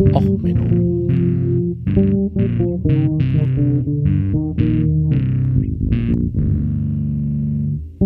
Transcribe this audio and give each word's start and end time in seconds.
Och, 0.00 0.22
Menno. 0.22 1.08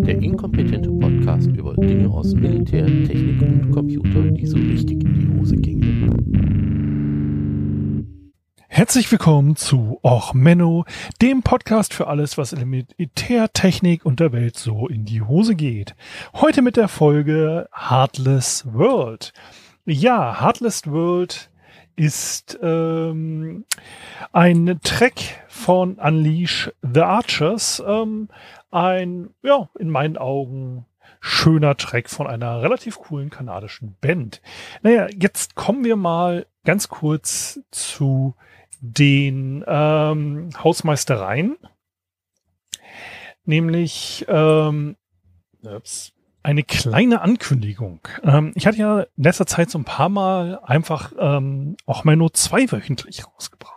Der 0.06 0.22
inkompetente 0.22 0.90
Podcast 0.90 1.48
über 1.48 1.74
Dinge 1.74 2.08
aus 2.08 2.34
Militär, 2.34 2.86
Technik 2.86 3.42
und 3.42 3.70
Computer, 3.72 4.22
die 4.22 4.46
so 4.46 4.56
richtig 4.56 5.04
in 5.04 5.14
die 5.14 5.38
Hose 5.38 5.56
gingen. 5.56 5.92
Herzlich 8.68 9.12
willkommen 9.12 9.56
zu 9.56 9.98
Och 10.02 10.32
Menno, 10.32 10.86
dem 11.20 11.42
Podcast 11.42 11.92
für 11.92 12.06
alles, 12.06 12.38
was 12.38 12.54
in 12.54 12.60
der 12.60 12.66
Militärtechnik 12.68 14.06
und 14.06 14.18
der 14.18 14.32
Welt 14.32 14.56
so 14.56 14.88
in 14.88 15.04
die 15.04 15.20
Hose 15.20 15.54
geht. 15.54 15.94
Heute 16.32 16.62
mit 16.62 16.78
der 16.78 16.88
Folge 16.88 17.68
Heartless 17.70 18.64
World. 18.72 19.34
Ja, 19.84 20.40
Heartless 20.40 20.86
World 20.86 21.50
ist 21.96 22.58
ähm, 22.62 23.64
ein 24.32 24.80
Track 24.82 25.44
von 25.48 25.94
Unleash 25.94 26.70
the 26.82 27.00
Archers. 27.00 27.82
Ähm, 27.86 28.28
ein, 28.70 29.30
ja, 29.42 29.68
in 29.78 29.90
meinen 29.90 30.16
Augen 30.16 30.86
schöner 31.20 31.76
Track 31.76 32.10
von 32.10 32.26
einer 32.26 32.62
relativ 32.62 32.98
coolen 32.98 33.30
kanadischen 33.30 33.96
Band. 34.00 34.42
Naja, 34.82 35.06
jetzt 35.16 35.54
kommen 35.54 35.84
wir 35.84 35.96
mal 35.96 36.46
ganz 36.64 36.88
kurz 36.88 37.60
zu 37.70 38.34
den 38.80 39.64
ähm, 39.66 40.50
Hausmeistereien. 40.62 41.56
Nämlich 43.44 44.24
ähm, 44.28 44.96
ups, 45.62 46.12
eine 46.42 46.62
kleine 46.62 47.20
Ankündigung. 47.20 48.00
Ähm, 48.24 48.52
ich 48.54 48.66
hatte 48.66 48.78
ja 48.78 49.00
in 49.00 49.24
letzter 49.24 49.46
Zeit 49.46 49.70
so 49.70 49.78
ein 49.78 49.84
paar 49.84 50.08
Mal 50.08 50.58
einfach 50.62 51.12
ähm, 51.18 51.76
auch 51.86 52.04
mal 52.04 52.16
nur 52.16 52.32
zweiwöchentlich 52.32 53.26
rausgebracht. 53.26 53.71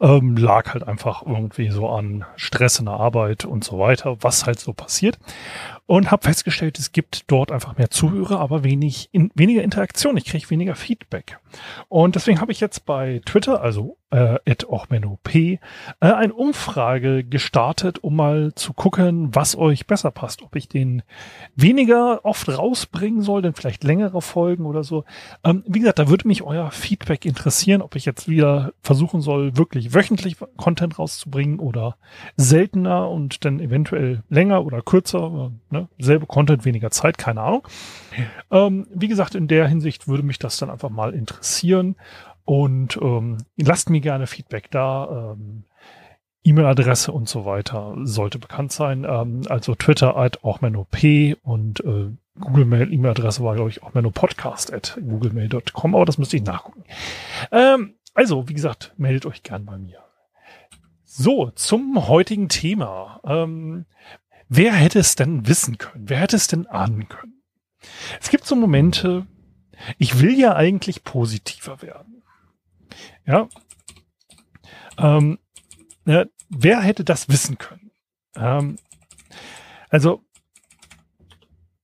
Ähm, 0.00 0.36
lag 0.36 0.72
halt 0.72 0.86
einfach 0.86 1.26
irgendwie 1.26 1.68
so 1.70 1.88
an 1.88 2.24
Stress 2.36 2.78
in 2.78 2.86
der 2.86 2.94
Arbeit 2.94 3.44
und 3.44 3.64
so 3.64 3.78
weiter, 3.78 4.16
was 4.20 4.46
halt 4.46 4.58
so 4.58 4.72
passiert. 4.72 5.18
Und 5.86 6.10
habe 6.10 6.22
festgestellt, 6.22 6.78
es 6.78 6.92
gibt 6.92 7.30
dort 7.30 7.50
einfach 7.50 7.76
mehr 7.76 7.90
Zuhörer, 7.90 8.40
aber 8.40 8.62
wenig 8.64 9.08
in, 9.12 9.30
weniger 9.34 9.62
Interaktion. 9.62 10.16
Ich 10.16 10.24
kriege 10.24 10.48
weniger 10.50 10.76
Feedback. 10.76 11.38
Und 11.88 12.14
deswegen 12.14 12.40
habe 12.40 12.52
ich 12.52 12.60
jetzt 12.60 12.86
bei 12.86 13.20
Twitter, 13.24 13.60
also 13.60 13.98
äh, 14.10 14.38
äh, 14.44 15.58
eine 16.00 16.34
Umfrage 16.34 17.24
gestartet, 17.24 17.98
um 18.02 18.16
mal 18.16 18.52
zu 18.54 18.72
gucken, 18.72 19.34
was 19.34 19.56
euch 19.56 19.86
besser 19.86 20.10
passt. 20.10 20.42
Ob 20.42 20.56
ich 20.56 20.68
den 20.68 21.02
weniger 21.54 22.24
oft 22.24 22.48
rausbringen 22.48 23.22
soll, 23.22 23.42
denn 23.42 23.54
vielleicht 23.54 23.84
längere 23.84 24.20
Folgen 24.20 24.66
oder 24.66 24.82
so. 24.84 25.04
Ähm, 25.44 25.62
wie 25.66 25.80
gesagt, 25.80 25.98
da 25.98 26.08
würde 26.08 26.26
mich 26.26 26.42
euer 26.42 26.70
Feedback 26.70 27.24
interessieren, 27.24 27.82
ob 27.82 27.96
ich 27.96 28.04
jetzt 28.04 28.28
wieder 28.28 28.72
versuchen 28.82 29.20
soll, 29.20 29.56
wirklich 29.56 29.89
wöchentlich 29.92 30.36
Content 30.56 30.98
rauszubringen 30.98 31.58
oder 31.58 31.96
seltener 32.36 33.08
und 33.08 33.44
dann 33.44 33.60
eventuell 33.60 34.22
länger 34.28 34.64
oder 34.64 34.82
kürzer. 34.82 35.52
Ne? 35.70 35.88
Selbe 35.98 36.26
Content, 36.26 36.64
weniger 36.64 36.90
Zeit, 36.90 37.18
keine 37.18 37.42
Ahnung. 37.42 37.66
Ähm, 38.50 38.86
wie 38.92 39.08
gesagt, 39.08 39.34
in 39.34 39.48
der 39.48 39.68
Hinsicht 39.68 40.08
würde 40.08 40.22
mich 40.22 40.38
das 40.38 40.56
dann 40.56 40.70
einfach 40.70 40.90
mal 40.90 41.14
interessieren. 41.14 41.96
Und 42.44 42.98
ähm, 43.00 43.38
lasst 43.56 43.90
mir 43.90 44.00
gerne 44.00 44.26
Feedback 44.26 44.70
da. 44.70 45.34
Ähm, 45.34 45.64
E-Mail-Adresse 46.42 47.12
und 47.12 47.28
so 47.28 47.44
weiter 47.44 47.94
sollte 48.02 48.38
bekannt 48.38 48.72
sein. 48.72 49.06
Ähm, 49.08 49.42
also 49.48 49.74
Twitter 49.74 50.16
at 50.16 50.42
auch 50.42 50.60
P 50.90 51.36
und 51.42 51.80
äh, 51.80 52.10
Google 52.40 52.64
Mail 52.64 52.92
E-Mail-Adresse 52.92 53.44
war, 53.44 53.54
glaube 53.54 53.70
ich, 53.70 53.82
auch 53.82 53.92
Podcast 54.12 54.72
at 54.72 54.98
googlemail.com, 55.00 55.94
aber 55.94 56.06
das 56.06 56.16
müsste 56.16 56.36
ich 56.36 56.42
nachgucken. 56.42 56.84
Ähm, 57.52 57.94
also, 58.14 58.48
wie 58.48 58.54
gesagt, 58.54 58.94
meldet 58.96 59.26
euch 59.26 59.42
gern 59.42 59.64
bei 59.64 59.78
mir. 59.78 60.04
So, 61.04 61.50
zum 61.50 62.08
heutigen 62.08 62.48
Thema. 62.48 63.20
Ähm, 63.24 63.86
wer 64.48 64.72
hätte 64.72 64.98
es 64.98 65.16
denn 65.16 65.46
wissen 65.46 65.78
können? 65.78 66.08
Wer 66.08 66.18
hätte 66.18 66.36
es 66.36 66.46
denn 66.46 66.66
ahnen 66.66 67.08
können? 67.08 67.42
Es 68.20 68.30
gibt 68.30 68.46
so 68.46 68.56
Momente, 68.56 69.26
ich 69.98 70.20
will 70.20 70.38
ja 70.38 70.54
eigentlich 70.54 71.04
positiver 71.04 71.82
werden. 71.82 72.22
Ja. 73.26 73.48
Ähm, 74.98 75.38
ja, 76.04 76.26
wer 76.48 76.80
hätte 76.80 77.04
das 77.04 77.28
wissen 77.28 77.58
können? 77.58 77.90
Ähm, 78.36 78.78
also 79.88 80.24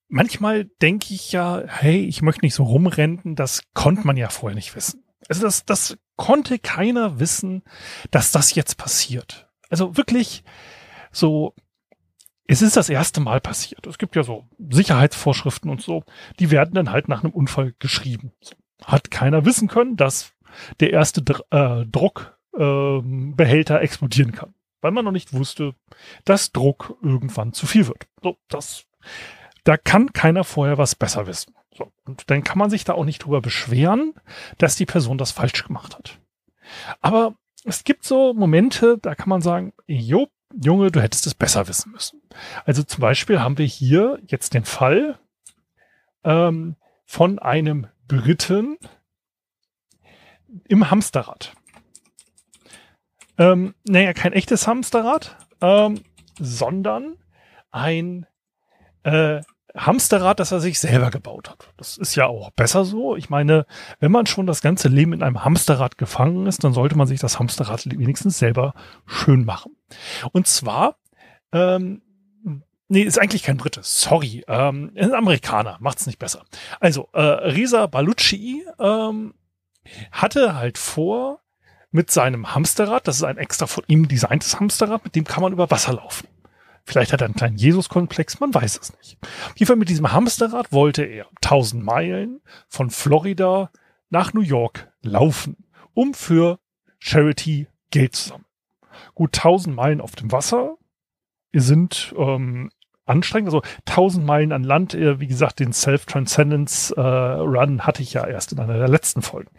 manchmal 0.09 0.65
denke 0.65 1.15
ich 1.15 1.33
ja, 1.33 1.63
hey, 1.67 2.05
ich 2.05 2.23
möchte 2.23 2.45
nicht 2.45 2.55
so 2.55 2.65
rumrennen, 2.65 3.35
das 3.35 3.63
konnte 3.75 4.07
man 4.07 4.17
ja 4.17 4.29
vorher 4.29 4.55
nicht 4.55 4.75
wissen. 4.77 5.05
Also 5.29 5.43
das, 5.43 5.65
das 5.65 5.97
konnte 6.17 6.59
keiner 6.59 7.21
wissen, 7.21 7.63
dass 8.11 8.33
das 8.33 8.55
jetzt 8.55 8.77
passiert. 8.77 9.49
Also 9.69 9.97
wirklich 9.97 10.45
so, 11.13 11.55
es 12.47 12.63
ist 12.63 12.77
das 12.77 12.89
erste 12.89 13.21
Mal 13.21 13.41
passiert. 13.41 13.87
Es 13.87 13.99
gibt 13.99 14.17
ja 14.17 14.23
so 14.23 14.47
Sicherheitsvorschriften 14.59 15.71
und 15.71 15.83
so, 15.83 16.05
die 16.39 16.51
werden 16.51 16.75
dann 16.75 16.91
halt 16.91 17.09
nach 17.09 17.25
einem 17.25 17.33
Unfall 17.33 17.75
geschrieben. 17.79 18.33
Hat 18.83 19.11
keiner 19.11 19.45
wissen 19.45 19.69
können, 19.69 19.97
dass 19.97 20.33
der 20.81 20.93
erste 20.93 21.23
Dr 21.23 21.47
äh, 21.51 21.87
Druckbehälter 21.87 23.81
äh, 23.81 23.85
explodieren 23.85 24.33
kann. 24.33 24.55
Weil 24.81 24.93
man 24.93 25.05
noch 25.05 25.13
nicht 25.13 25.33
wusste, 25.33 25.75
dass 26.25 26.53
Druck 26.53 26.97
irgendwann 27.03 27.53
zu 27.53 27.67
viel 27.67 27.89
wird. 27.89 28.07
So, 28.23 28.37
das, 28.49 28.85
da 29.65 29.77
kann 29.77 30.13
keiner 30.13 30.45
vorher 30.45 30.79
was 30.79 30.95
besser 30.95 31.27
wissen. 31.27 31.55
So, 31.77 31.93
und 32.05 32.31
dann 32.31 32.43
kann 32.43 32.59
man 32.59 32.71
sich 32.71 32.85
da 32.85 32.95
auch 32.95 33.05
nicht 33.05 33.25
drüber 33.25 33.41
beschweren, 33.41 34.15
dass 34.59 34.77
die 34.77 34.87
Person 34.87 35.19
das 35.19 35.33
falsch 35.33 35.65
gemacht 35.65 35.97
hat. 35.97 36.19
Aber 37.01 37.35
es 37.65 37.85
gibt 37.85 38.05
so 38.05 38.33
Momente, 38.35 38.99
da 38.99 39.15
kann 39.15 39.29
man 39.29 39.41
sagen, 39.41 39.73
jo, 39.87 40.29
Junge, 40.55 40.91
du 40.91 41.01
hättest 41.01 41.27
es 41.27 41.35
besser 41.35 41.69
wissen 41.69 41.93
müssen. 41.93 42.23
Also 42.65 42.83
zum 42.83 43.01
Beispiel 43.01 43.41
haben 43.41 43.59
wir 43.59 43.67
hier 43.67 44.21
jetzt 44.27 44.55
den 44.55 44.65
Fall 44.65 45.19
ähm, 46.25 46.77
von 47.05 47.39
einem 47.39 47.89
Briten, 48.09 48.79
im 50.69 50.91
Hamsterrad. 50.91 51.55
Ähm, 53.39 53.75
naja, 53.85 54.13
kein 54.13 54.33
echtes 54.33 54.67
Hamsterrad, 54.67 55.37
ähm, 55.61 56.03
sondern 56.39 57.17
ein 57.71 58.27
äh, 59.03 59.43
Hamsterrad, 59.77 60.41
das 60.41 60.53
er 60.53 60.61
sich 60.61 60.81
selber 60.81 61.11
gebaut 61.11 61.51
hat. 61.51 61.73
Das 61.77 61.97
ist 61.97 62.15
ja 62.15 62.27
auch 62.27 62.51
besser 62.51 62.85
so. 62.85 63.17
Ich 63.17 63.31
meine, 63.31 63.67
wenn 64.01 64.11
man 64.11 64.27
schon 64.27 64.47
das 64.47 64.63
ganze 64.63 64.89
Leben 64.89 65.13
in 65.13 65.23
einem 65.23 65.45
Hamsterrad 65.45 65.99
gefangen 65.99 66.47
ist, 66.47 66.65
dann 66.65 66.73
sollte 66.73 66.97
man 66.97 67.07
sich 67.07 67.21
das 67.21 67.39
Hamsterrad 67.39 67.87
wenigstens 67.87 68.39
selber 68.39 68.75
schön 69.05 69.45
machen. 69.45 69.77
Und 70.33 70.47
zwar, 70.47 70.97
ähm, 71.53 72.03
nee, 72.89 73.03
ist 73.03 73.19
eigentlich 73.19 73.43
kein 73.43 73.59
Brite, 73.59 73.81
sorry, 73.83 74.45
ähm, 74.49 74.93
ein 74.97 75.15
Amerikaner, 75.15 75.77
macht's 75.81 76.07
nicht 76.07 76.19
besser. 76.19 76.45
Also, 76.81 77.09
äh, 77.13 77.21
Risa 77.21 77.87
Balucci 77.87 78.65
ähm, 78.81 79.35
hatte 80.11 80.57
halt 80.57 80.79
vor, 80.79 81.41
mit 81.97 82.11
seinem 82.11 82.55
Hamsterrad, 82.55 83.09
das 83.09 83.17
ist 83.17 83.23
ein 83.23 83.39
extra 83.39 83.67
von 83.67 83.83
ihm 83.87 84.07
designtes 84.07 84.61
Hamsterrad, 84.61 85.05
mit 85.05 85.15
dem 85.15 85.25
kann 85.25 85.43
man 85.43 85.53
über 85.53 85.71
Wasser 85.71 85.95
laufen. 85.95 86.29
Vielleicht 86.87 87.13
hat 87.13 87.21
er 87.21 87.27
einen 87.27 87.35
kleinen 87.35 87.57
Jesus-Komplex, 87.57 88.39
man 88.39 88.55
weiß 88.55 88.79
es 88.81 88.97
nicht. 88.97 89.19
Auf 89.23 89.57
jeden 89.57 89.67
Fall 89.67 89.77
mit 89.77 89.89
diesem 89.89 90.13
Hamsterrad 90.13 90.73
wollte 90.73 91.03
er 91.03 91.27
1000 91.43 91.85
Meilen 91.85 92.41
von 92.69 92.91
Florida 92.91 93.73
nach 94.09 94.33
New 94.33 94.41
York 94.41 94.89
laufen, 95.03 95.67
um 95.95 96.15
für 96.15 96.61
Charity 97.01 97.67
Geld 97.91 98.15
zu 98.15 98.29
sammeln. 98.29 98.47
Gut 99.15 99.37
1000 99.37 99.75
Meilen 99.75 100.01
auf 100.01 100.15
dem 100.15 100.31
Wasser 100.31 100.77
sind 101.53 102.15
ähm, 102.17 102.71
anstrengend. 103.05 103.49
Also 103.49 103.63
1000 103.87 104.25
Meilen 104.25 104.53
an 104.53 104.63
Land, 104.63 104.95
äh, 104.95 105.19
wie 105.19 105.27
gesagt, 105.27 105.59
den 105.59 105.73
Self-Transcendence 105.73 106.93
äh, 106.93 107.01
Run 107.01 107.83
hatte 107.83 108.03
ich 108.03 108.13
ja 108.13 108.27
erst 108.27 108.53
in 108.53 108.61
einer 108.61 108.79
der 108.79 108.89
letzten 108.89 109.23
Folgen. 109.23 109.51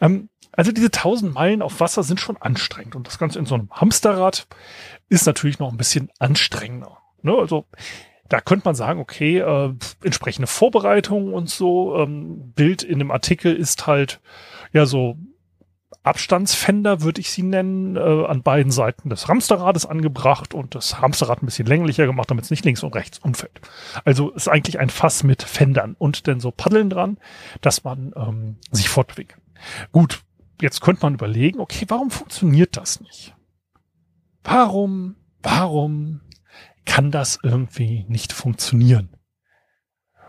Ähm, 0.00 0.30
also 0.52 0.72
diese 0.72 0.86
1000 0.86 1.34
Meilen 1.34 1.62
auf 1.62 1.80
Wasser 1.80 2.02
sind 2.02 2.20
schon 2.20 2.36
anstrengend 2.36 2.94
und 2.94 3.06
das 3.06 3.18
Ganze 3.18 3.38
in 3.38 3.46
so 3.46 3.54
einem 3.54 3.70
Hamsterrad 3.70 4.46
ist 5.08 5.26
natürlich 5.26 5.58
noch 5.58 5.70
ein 5.70 5.76
bisschen 5.76 6.10
anstrengender. 6.18 6.98
Ne? 7.22 7.34
Also 7.34 7.66
da 8.28 8.40
könnte 8.40 8.64
man 8.66 8.74
sagen, 8.74 9.00
okay, 9.00 9.38
äh, 9.38 9.74
entsprechende 10.02 10.46
Vorbereitung 10.46 11.34
und 11.34 11.50
so. 11.50 11.96
Ähm, 11.98 12.52
Bild 12.54 12.82
in 12.82 12.98
dem 12.98 13.10
Artikel 13.10 13.54
ist 13.54 13.86
halt 13.86 14.20
ja 14.72 14.86
so 14.86 15.18
Abstandsfender, 16.02 17.02
würde 17.02 17.20
ich 17.20 17.30
sie 17.30 17.44
nennen, 17.44 17.96
äh, 17.96 18.00
an 18.00 18.42
beiden 18.42 18.72
Seiten 18.72 19.08
des 19.08 19.28
Hamsterrades 19.28 19.86
angebracht 19.86 20.52
und 20.52 20.74
das 20.74 21.00
Hamsterrad 21.00 21.42
ein 21.42 21.46
bisschen 21.46 21.66
länglicher 21.66 22.06
gemacht, 22.06 22.30
damit 22.30 22.44
es 22.44 22.50
nicht 22.50 22.64
links 22.64 22.82
und 22.82 22.94
rechts 22.94 23.18
umfällt. 23.20 23.60
Also 24.04 24.30
ist 24.30 24.48
eigentlich 24.48 24.80
ein 24.80 24.90
Fass 24.90 25.22
mit 25.22 25.42
Fendern 25.42 25.94
und 25.98 26.26
dann 26.26 26.40
so 26.40 26.50
Paddeln 26.50 26.90
dran, 26.90 27.18
dass 27.60 27.84
man 27.84 28.12
ähm, 28.16 28.56
sich 28.72 28.88
fortbewegt. 28.88 29.36
Gut, 29.92 30.22
jetzt 30.62 30.80
könnte 30.80 31.02
man 31.02 31.14
überlegen, 31.14 31.60
okay, 31.60 31.84
warum 31.88 32.10
funktioniert 32.10 32.76
das 32.76 33.00
nicht? 33.00 33.34
Warum, 34.44 35.16
warum 35.42 36.20
kann 36.84 37.10
das 37.10 37.38
irgendwie 37.42 38.04
nicht 38.08 38.32
funktionieren? 38.32 39.16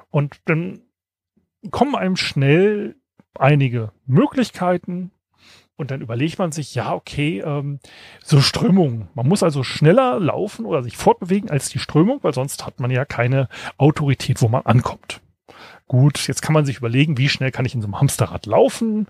Und 0.10 0.42
dann 0.46 0.82
kommen 1.72 1.96
einem 1.96 2.16
schnell 2.16 2.96
einige 3.36 3.92
Möglichkeiten. 4.06 5.12
Und 5.76 5.90
dann 5.90 6.02
überlegt 6.02 6.38
man 6.38 6.52
sich, 6.52 6.76
ja, 6.76 6.94
okay, 6.94 7.42
ähm, 7.44 7.80
so 8.24 8.42
Strömung. 8.42 9.10
Man 9.16 9.28
muss 9.28 9.42
also 9.42 9.64
schneller 9.64 10.20
laufen 10.20 10.66
oder 10.66 10.84
sich 10.84 10.98
fortbewegen 10.98 11.50
als 11.50 11.70
die 11.70 11.80
Strömung, 11.80 12.20
weil 12.22 12.34
sonst 12.34 12.66
hat 12.66 12.80
man 12.80 12.92
ja 12.92 13.06
keine 13.06 13.50
Autorität, 13.78 14.42
wo 14.42 14.50
man 14.50 14.66
ankommt. 14.66 15.22
Gut, 15.88 16.28
jetzt 16.28 16.42
kann 16.42 16.54
man 16.54 16.66
sich 16.66 16.78
überlegen, 16.78 17.18
wie 17.18 17.30
schnell 17.30 17.52
kann 17.52 17.66
ich 17.66 17.74
in 17.74 17.82
so 17.82 17.88
einem 17.88 18.00
Hamsterrad 18.00 18.46
laufen? 18.46 19.08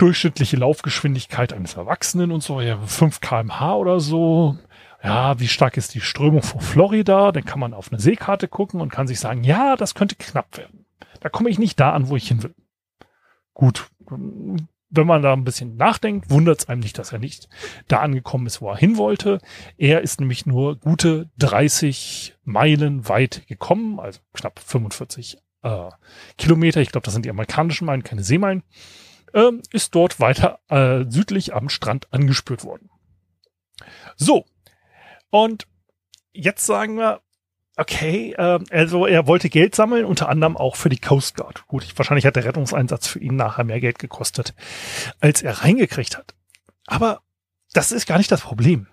Durchschnittliche 0.00 0.56
Laufgeschwindigkeit 0.56 1.52
eines 1.52 1.74
Erwachsenen 1.74 2.32
und 2.32 2.42
so, 2.42 2.60
ja, 2.60 2.78
5 2.78 3.20
kmh 3.20 3.74
oder 3.74 4.00
so. 4.00 4.56
Ja, 5.02 5.38
wie 5.38 5.48
stark 5.48 5.76
ist 5.76 5.94
die 5.94 6.00
Strömung 6.00 6.42
vor 6.42 6.62
Florida? 6.62 7.32
Dann 7.32 7.44
kann 7.44 7.60
man 7.60 7.74
auf 7.74 7.92
eine 7.92 8.00
Seekarte 8.00 8.48
gucken 8.48 8.80
und 8.80 8.90
kann 8.90 9.06
sich 9.06 9.20
sagen, 9.20 9.44
ja, 9.44 9.76
das 9.76 9.94
könnte 9.94 10.16
knapp 10.16 10.56
werden. 10.56 10.86
Da 11.20 11.28
komme 11.28 11.50
ich 11.50 11.58
nicht 11.58 11.78
da 11.78 11.92
an, 11.92 12.08
wo 12.08 12.16
ich 12.16 12.28
hin 12.28 12.42
will. 12.42 12.54
Gut, 13.52 13.90
wenn 14.08 15.06
man 15.06 15.22
da 15.22 15.34
ein 15.34 15.44
bisschen 15.44 15.76
nachdenkt, 15.76 16.30
wundert 16.30 16.60
es 16.60 16.68
einem 16.68 16.80
nicht, 16.80 16.98
dass 16.98 17.12
er 17.12 17.18
nicht 17.18 17.48
da 17.86 18.00
angekommen 18.00 18.46
ist, 18.46 18.62
wo 18.62 18.70
er 18.70 18.76
hin 18.78 18.96
wollte. 18.96 19.38
Er 19.76 20.00
ist 20.00 20.18
nämlich 20.18 20.46
nur 20.46 20.76
gute 20.76 21.28
30 21.38 22.36
Meilen 22.44 23.06
weit 23.06 23.46
gekommen, 23.46 24.00
also 24.00 24.20
knapp 24.32 24.58
45 24.58 25.38
äh, 25.62 25.88
Kilometer. 26.38 26.80
Ich 26.80 26.90
glaube, 26.90 27.04
das 27.04 27.12
sind 27.12 27.24
die 27.24 27.30
amerikanischen 27.30 27.84
Meilen, 27.84 28.02
keine 28.02 28.24
Seemeilen. 28.24 28.62
Ähm, 29.34 29.62
ist 29.72 29.94
dort 29.94 30.20
weiter 30.20 30.60
äh, 30.68 31.04
südlich 31.08 31.54
am 31.54 31.68
Strand 31.68 32.12
angespürt 32.12 32.64
worden. 32.64 32.90
So, 34.16 34.44
und 35.30 35.66
jetzt 36.32 36.66
sagen 36.66 36.96
wir, 36.96 37.20
Okay, 37.80 38.34
äh, 38.36 38.58
also 38.70 39.06
er 39.06 39.26
wollte 39.26 39.48
Geld 39.48 39.74
sammeln, 39.74 40.04
unter 40.04 40.28
anderem 40.28 40.54
auch 40.58 40.76
für 40.76 40.90
die 40.90 40.98
Coast 40.98 41.34
Guard. 41.34 41.66
Gut, 41.66 41.82
ich, 41.82 41.96
wahrscheinlich 41.96 42.26
hat 42.26 42.36
der 42.36 42.44
Rettungseinsatz 42.44 43.06
für 43.06 43.20
ihn 43.20 43.36
nachher 43.36 43.64
mehr 43.64 43.80
Geld 43.80 43.98
gekostet, 43.98 44.54
als 45.18 45.40
er 45.40 45.62
reingekriegt 45.62 46.18
hat. 46.18 46.34
Aber 46.86 47.22
das 47.72 47.90
ist 47.90 48.06
gar 48.06 48.18
nicht 48.18 48.30
das 48.30 48.42
Problem. 48.42 48.86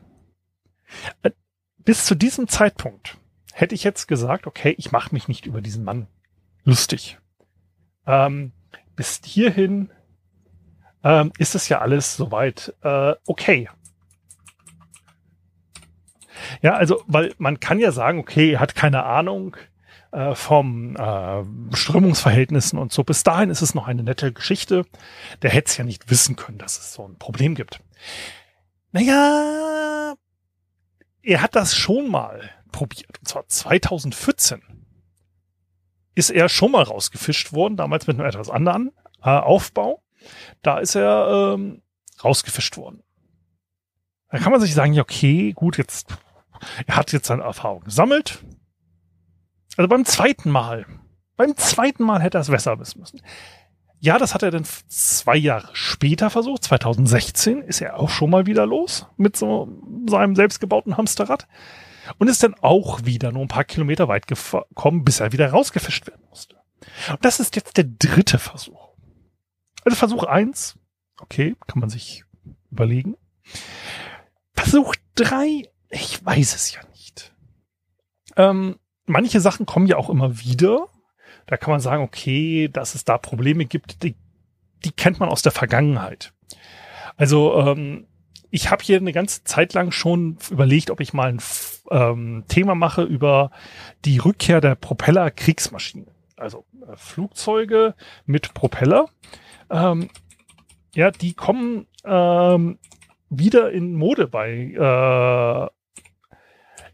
Äh, 1.21 1.31
bis 1.79 2.05
zu 2.05 2.15
diesem 2.15 2.47
Zeitpunkt 2.47 3.17
hätte 3.51 3.75
ich 3.75 3.83
jetzt 3.83 4.07
gesagt, 4.07 4.47
okay, 4.47 4.73
ich 4.77 4.93
mache 4.93 5.13
mich 5.13 5.27
nicht 5.27 5.47
über 5.47 5.59
diesen 5.59 5.83
Mann 5.83 6.07
lustig. 6.63 7.17
Ähm, 8.05 8.53
bis 8.95 9.19
hierhin 9.25 9.89
ähm, 11.03 11.31
ist 11.37 11.55
es 11.55 11.69
ja 11.69 11.79
alles 11.79 12.15
soweit 12.15 12.73
äh, 12.83 13.13
okay. 13.25 13.69
Ja, 16.61 16.75
also, 16.75 17.03
weil 17.07 17.33
man 17.37 17.59
kann 17.59 17.79
ja 17.79 17.91
sagen, 17.91 18.19
okay, 18.19 18.53
er 18.53 18.59
hat 18.59 18.75
keine 18.75 19.03
Ahnung 19.03 19.57
äh, 20.11 20.35
vom 20.35 20.95
äh, 20.95 21.43
Strömungsverhältnissen 21.75 22.79
und 22.79 22.91
so. 22.91 23.03
Bis 23.03 23.23
dahin 23.23 23.49
ist 23.49 23.61
es 23.61 23.75
noch 23.75 23.87
eine 23.87 24.03
nette 24.03 24.31
Geschichte. 24.31 24.85
Der 25.41 25.49
hätte 25.49 25.69
es 25.69 25.77
ja 25.77 25.83
nicht 25.83 26.09
wissen 26.09 26.35
können, 26.35 26.57
dass 26.57 26.77
es 26.77 26.93
so 26.93 27.07
ein 27.07 27.17
Problem 27.17 27.55
gibt. 27.55 27.81
Naja, 28.91 30.15
er 31.21 31.41
hat 31.41 31.55
das 31.55 31.75
schon 31.75 32.09
mal 32.09 32.49
probiert. 32.71 33.19
Und 33.19 33.27
zwar 33.27 33.47
2014 33.47 34.61
ist 36.15 36.29
er 36.29 36.49
schon 36.49 36.71
mal 36.71 36.83
rausgefischt 36.83 37.53
worden, 37.53 37.77
damals 37.77 38.07
mit 38.07 38.17
einem 38.17 38.27
etwas 38.27 38.49
anderen 38.49 38.91
äh, 39.21 39.29
Aufbau. 39.29 40.01
Da 40.61 40.79
ist 40.79 40.95
er 40.95 41.53
ähm, 41.55 41.81
rausgefischt 42.23 42.77
worden. 42.77 43.03
Da 44.29 44.39
kann 44.39 44.51
man 44.51 44.61
sich 44.61 44.73
sagen, 44.73 44.93
ja, 44.93 45.03
okay, 45.03 45.53
gut, 45.53 45.77
jetzt 45.77 46.17
er 46.85 46.95
hat 46.95 47.11
jetzt 47.11 47.27
seine 47.27 47.43
Erfahrung 47.43 47.83
gesammelt. 47.83 48.43
Also 49.75 49.87
beim 49.87 50.05
zweiten 50.05 50.49
Mal, 50.49 50.85
beim 51.35 51.55
zweiten 51.55 52.03
Mal 52.03 52.21
hätte 52.21 52.37
er 52.37 52.41
das 52.41 52.51
Wasser 52.51 52.79
wissen 52.79 52.99
müssen. 52.99 53.21
Ja, 53.99 54.17
das 54.19 54.33
hat 54.33 54.43
er 54.43 54.51
dann 54.51 54.65
zwei 54.87 55.35
Jahre 55.35 55.69
später 55.73 56.29
versucht. 56.29 56.63
2016 56.63 57.61
ist 57.61 57.81
er 57.81 57.99
auch 57.99 58.09
schon 58.09 58.29
mal 58.29 58.45
wieder 58.45 58.65
los 58.65 59.07
mit 59.17 59.35
so 59.35 59.69
seinem 60.07 60.35
selbstgebauten 60.35 60.97
Hamsterrad 60.97 61.47
und 62.19 62.27
ist 62.27 62.43
dann 62.43 62.53
auch 62.61 63.05
wieder 63.05 63.31
nur 63.31 63.41
ein 63.41 63.47
paar 63.47 63.63
Kilometer 63.63 64.07
weit 64.07 64.27
gekommen, 64.27 65.03
bis 65.03 65.19
er 65.19 65.31
wieder 65.31 65.49
rausgefischt 65.49 66.07
werden 66.07 66.23
musste. 66.29 66.57
Und 67.09 67.25
das 67.25 67.39
ist 67.39 67.55
jetzt 67.55 67.77
der 67.77 67.85
dritte 67.85 68.37
Versuch. 68.37 68.89
Also 69.87 69.95
Versuch 69.95 70.23
eins, 70.23 70.77
okay, 71.21 71.55
kann 71.65 71.79
man 71.79 71.89
sich 71.89 72.25
überlegen. 72.69 73.15
Versuch 74.53 74.95
drei 75.15 75.63
ich 75.89 76.23
weiß 76.25 76.55
es 76.55 76.73
ja 76.73 76.81
nicht. 76.91 77.33
Ähm, 78.35 78.77
manche 79.05 79.39
Sachen 79.39 79.65
kommen 79.65 79.87
ja 79.87 79.97
auch 79.97 80.09
immer 80.09 80.39
wieder. 80.39 80.87
Da 81.45 81.57
kann 81.57 81.71
man 81.71 81.79
sagen, 81.79 82.03
okay, 82.03 82.67
dass 82.67 82.95
es 82.95 83.05
da 83.05 83.17
Probleme 83.17 83.65
gibt, 83.65 84.03
die, 84.03 84.15
die 84.83 84.91
kennt 84.91 85.19
man 85.19 85.29
aus 85.29 85.41
der 85.41 85.51
Vergangenheit. 85.51 86.33
Also 87.15 87.57
ähm, 87.57 88.07
ich 88.49 88.69
habe 88.69 88.83
hier 88.83 88.97
eine 88.97 89.13
ganze 89.13 89.43
Zeit 89.43 89.73
lang 89.73 89.91
schon 89.91 90.37
überlegt, 90.49 90.91
ob 90.91 90.99
ich 90.99 91.13
mal 91.13 91.29
ein 91.29 91.41
ähm, 91.89 92.43
Thema 92.47 92.75
mache 92.75 93.03
über 93.03 93.51
die 94.05 94.17
Rückkehr 94.17 94.61
der 94.61 94.75
Propeller-Kriegsmaschinen. 94.75 96.07
Also 96.35 96.65
äh, 96.81 96.95
Flugzeuge 96.95 97.95
mit 98.25 98.53
Propeller. 98.53 99.09
Ähm, 99.69 100.09
ja, 100.95 101.11
die 101.11 101.33
kommen 101.33 101.87
ähm, 102.03 102.79
wieder 103.29 103.71
in 103.71 103.93
Mode 103.93 104.27
bei 104.27 104.71
äh, 104.73 105.67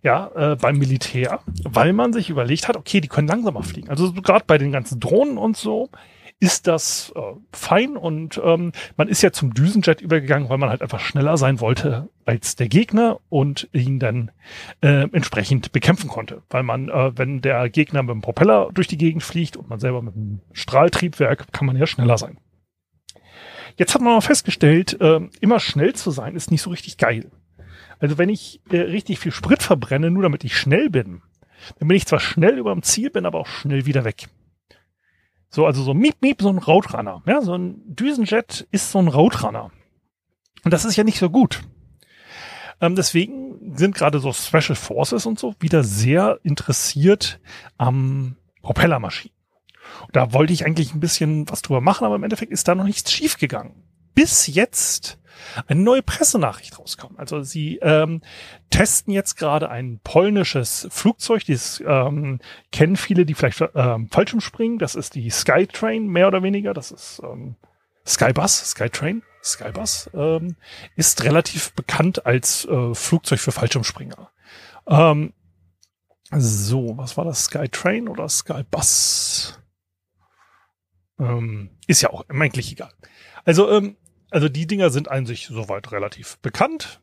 ja, 0.04 0.31
äh, 0.36 0.56
beim 0.58 0.78
Militär, 0.78 1.40
weil 1.64 1.94
man 1.94 2.12
sich 2.12 2.30
überlegt 2.30 2.68
hat, 2.68 2.75
okay, 2.75 3.00
die 3.00 3.08
können 3.08 3.28
langsamer 3.28 3.64
fliegen. 3.64 3.90
Also 3.90 4.12
gerade 4.12 4.44
bei 4.46 4.58
den 4.58 4.74
ganzen 4.74 5.00
Drohnen 5.00 5.38
und 5.38 5.56
so 5.56 5.90
ist 6.42 6.68
das 6.68 7.14
äh, 7.16 7.22
fein 7.54 7.96
und 7.96 8.42
ähm, 8.44 8.74
man 8.98 9.08
ist 9.08 9.22
ja 9.22 9.31
zum 9.31 9.54
Düsenjet 9.54 10.02
übergegangen, 10.02 10.50
weil 10.50 10.58
man 10.58 10.70
halt 10.70 10.81
einfach 10.81 11.00
schneller 11.00 11.38
sein 11.38 11.62
wollte 11.62 12.10
als 12.25 12.58
der 12.58 12.68
Gegner 12.68 13.20
und 13.30 13.70
ihn 13.72 14.00
dann 14.00 14.31
äh, 14.81 15.08
entsprechend 15.14 15.72
bekämpfen 15.72 16.10
konnte. 16.10 16.42
Weil 16.50 16.64
man, 16.64 16.90
äh, 16.90 17.18
wenn 17.18 17.40
der 17.40 17.70
Gegner 17.70 18.04
mit 18.04 18.12
dem 18.12 18.22
Propeller 18.22 18.70
durch 18.74 18.88
die 18.88 18.98
Gegend 18.98 19.24
fliegt 19.24 19.56
und 19.56 19.70
man 19.70 19.80
selber 19.80 20.02
mit 20.02 20.16
dem 20.16 20.42
Strahltriebwerk, 20.52 21.54
kann 21.54 21.66
man 21.66 21.78
ja 21.78 21.88
schneller 21.88 22.18
sein. 22.18 22.38
Jetzt 23.78 23.94
hat 23.94 24.02
man 24.02 24.14
mal 24.14 24.22
festgestellt, 24.22 25.00
äh, 25.02 25.20
immer 25.42 25.60
schnell 25.60 25.94
zu 25.94 26.12
sein 26.12 26.36
ist 26.36 26.52
nicht 26.52 26.62
so 26.62 26.70
richtig 26.70 26.98
geil. 26.98 27.31
Also 28.00 28.18
wenn 28.18 28.30
ich 28.30 28.62
äh, 28.70 28.78
richtig 28.78 29.20
viel 29.20 29.31
Sprit 29.31 29.64
verbrenne, 29.64 30.12
nur 30.12 30.24
damit 30.24 30.44
ich 30.44 30.58
schnell 30.58 30.90
bin, 30.90 31.22
dann 31.80 31.88
bin 31.88 31.98
ich 31.98 32.06
zwar 32.06 32.20
schnell 32.20 32.58
über 32.58 32.74
dem 32.74 32.84
Ziel, 32.84 33.10
bin 33.10 33.25
aber 33.25 33.40
auch 33.40 33.48
schnell 33.48 33.86
wieder 33.86 34.04
weg. 34.04 34.28
So, 35.50 35.66
also 35.66 35.84
so 35.84 35.94
Miep 35.94 36.16
Miep, 36.22 36.42
so 36.42 36.50
ein 36.50 36.58
Rautrunner. 36.58 37.22
Ja, 37.25 37.42
so 37.42 37.56
ein 37.56 37.81
Düsenjet 37.86 38.68
ist 38.72 38.92
so 38.92 39.00
ein 39.00 39.08
Rautrunner. 39.08 39.72
Und 40.63 40.74
das 40.74 40.86
ist 40.86 40.96
ja 40.96 41.03
nicht 41.03 41.20
so 41.20 41.30
gut. 41.30 41.62
Ähm, 42.82 42.96
deswegen 42.96 43.77
sind 43.77 43.96
gerade 43.96 44.20
so 44.20 44.34
Special 44.34 44.75
Forces 44.75 45.25
und 45.25 45.39
so 45.39 45.56
wieder 45.60 45.84
sehr 45.84 46.39
interessiert 46.44 47.39
am 47.77 48.36
Propellermaschinen. 48.62 49.33
Und 50.02 50.16
da 50.16 50.34
wollte 50.34 50.54
ich 50.54 50.66
eigentlich 50.66 50.94
ein 50.94 51.00
bisschen 51.00 51.50
was 51.50 51.62
drüber 51.62 51.82
machen, 51.82 52.06
aber 52.06 52.16
im 52.16 52.24
Endeffekt 52.24 52.52
ist 52.52 52.68
da 52.68 52.76
noch 52.76 52.84
nichts 52.84 53.12
schiefgegangen. 53.12 53.84
Bis 54.16 54.48
jetzt 54.48 55.20
eine 55.68 55.82
neue 55.82 56.04
Pressenachricht 56.04 56.78
rauskam. 56.80 57.16
Also 57.18 57.42
sie 57.42 57.78
ähm, 57.82 58.22
testen 58.70 59.14
jetzt 59.14 59.36
gerade 59.36 59.70
ein 59.70 60.00
polnisches 60.04 60.88
Flugzeug, 60.92 61.46
dieses 61.46 61.84
ähm, 61.86 62.40
kennen 62.72 62.96
viele, 62.96 63.26
die 63.26 63.34
vielleicht 63.34 63.64
ähm, 63.76 64.10
Fallschirm 64.10 64.42
springen. 64.42 64.80
Das 64.80 64.96
ist 64.96 65.16
die 65.16 65.30
Skytrain, 65.30 66.08
mehr 66.08 66.28
oder 66.28 66.44
weniger. 66.44 66.74
Das 66.74 66.92
ist 66.92 67.22
ähm, 67.24 67.56
Skybus, 68.06 68.72
Skytrain, 68.72 69.24
Skybus, 69.44 70.10
ähm, 70.14 70.56
ist 70.96 71.24
relativ 71.24 71.74
bekannt 71.74 72.26
als 72.26 72.66
äh, 72.66 72.94
Flugzeug 72.94 73.40
für 73.40 73.52
Fallschirmspringer. 73.52 74.30
Ähm, 74.88 75.34
so, 76.32 76.98
was 76.98 77.16
war 77.18 77.26
das? 77.26 77.46
Skytrain 77.46 78.10
oder 78.10 78.28
Skybus? 78.28 79.60
Ähm, 81.24 81.70
ist 81.88 82.01
ja 82.01 82.10
auch 82.10 82.25
eigentlich 82.30 82.72
egal. 82.72 82.92
Also 83.46 83.70
ähm, 83.72 83.96
also 84.34 84.50
die 84.50 84.65
Dinger 84.65 84.89
sind 84.89 85.12
an 85.12 85.27
sich 85.27 85.46
soweit 85.46 85.92
relativ 85.92 86.39
bekannt. 86.39 87.00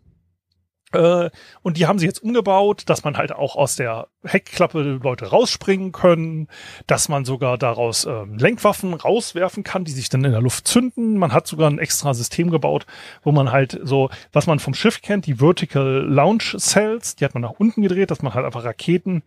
Äh, 0.92 1.30
und 1.62 1.76
die 1.76 1.86
haben 1.86 2.00
sie 2.00 2.06
jetzt 2.06 2.20
umgebaut, 2.24 2.82
dass 2.86 3.04
man 3.04 3.16
halt 3.16 3.30
auch 3.30 3.54
aus 3.54 3.76
der 3.76 4.08
Heckklappe 4.24 4.98
Leute 5.00 5.26
rausspringen 5.26 5.92
können, 5.92 6.48
dass 6.88 7.08
man 7.08 7.24
sogar 7.24 7.56
daraus 7.56 8.04
ähm, 8.04 8.36
Lenkwaffen 8.36 8.94
rauswerfen 8.94 9.62
kann, 9.62 9.84
die 9.84 9.92
sich 9.92 10.08
dann 10.08 10.24
in 10.24 10.32
der 10.32 10.40
Luft 10.40 10.66
zünden. 10.66 11.16
Man 11.18 11.32
hat 11.32 11.46
sogar 11.46 11.70
ein 11.70 11.78
extra 11.78 12.12
System 12.14 12.50
gebaut, 12.50 12.86
wo 13.22 13.30
man 13.30 13.52
halt 13.52 13.78
so, 13.84 14.10
was 14.32 14.48
man 14.48 14.58
vom 14.58 14.74
Schiff 14.74 15.00
kennt, 15.00 15.26
die 15.26 15.36
Vertical 15.36 16.04
Launch 16.08 16.56
Cells, 16.58 17.14
die 17.14 17.24
hat 17.24 17.34
man 17.34 17.42
nach 17.42 17.52
unten 17.58 17.82
gedreht, 17.82 18.10
dass 18.10 18.22
man 18.22 18.34
halt 18.34 18.44
einfach 18.44 18.64
Raketen 18.64 19.22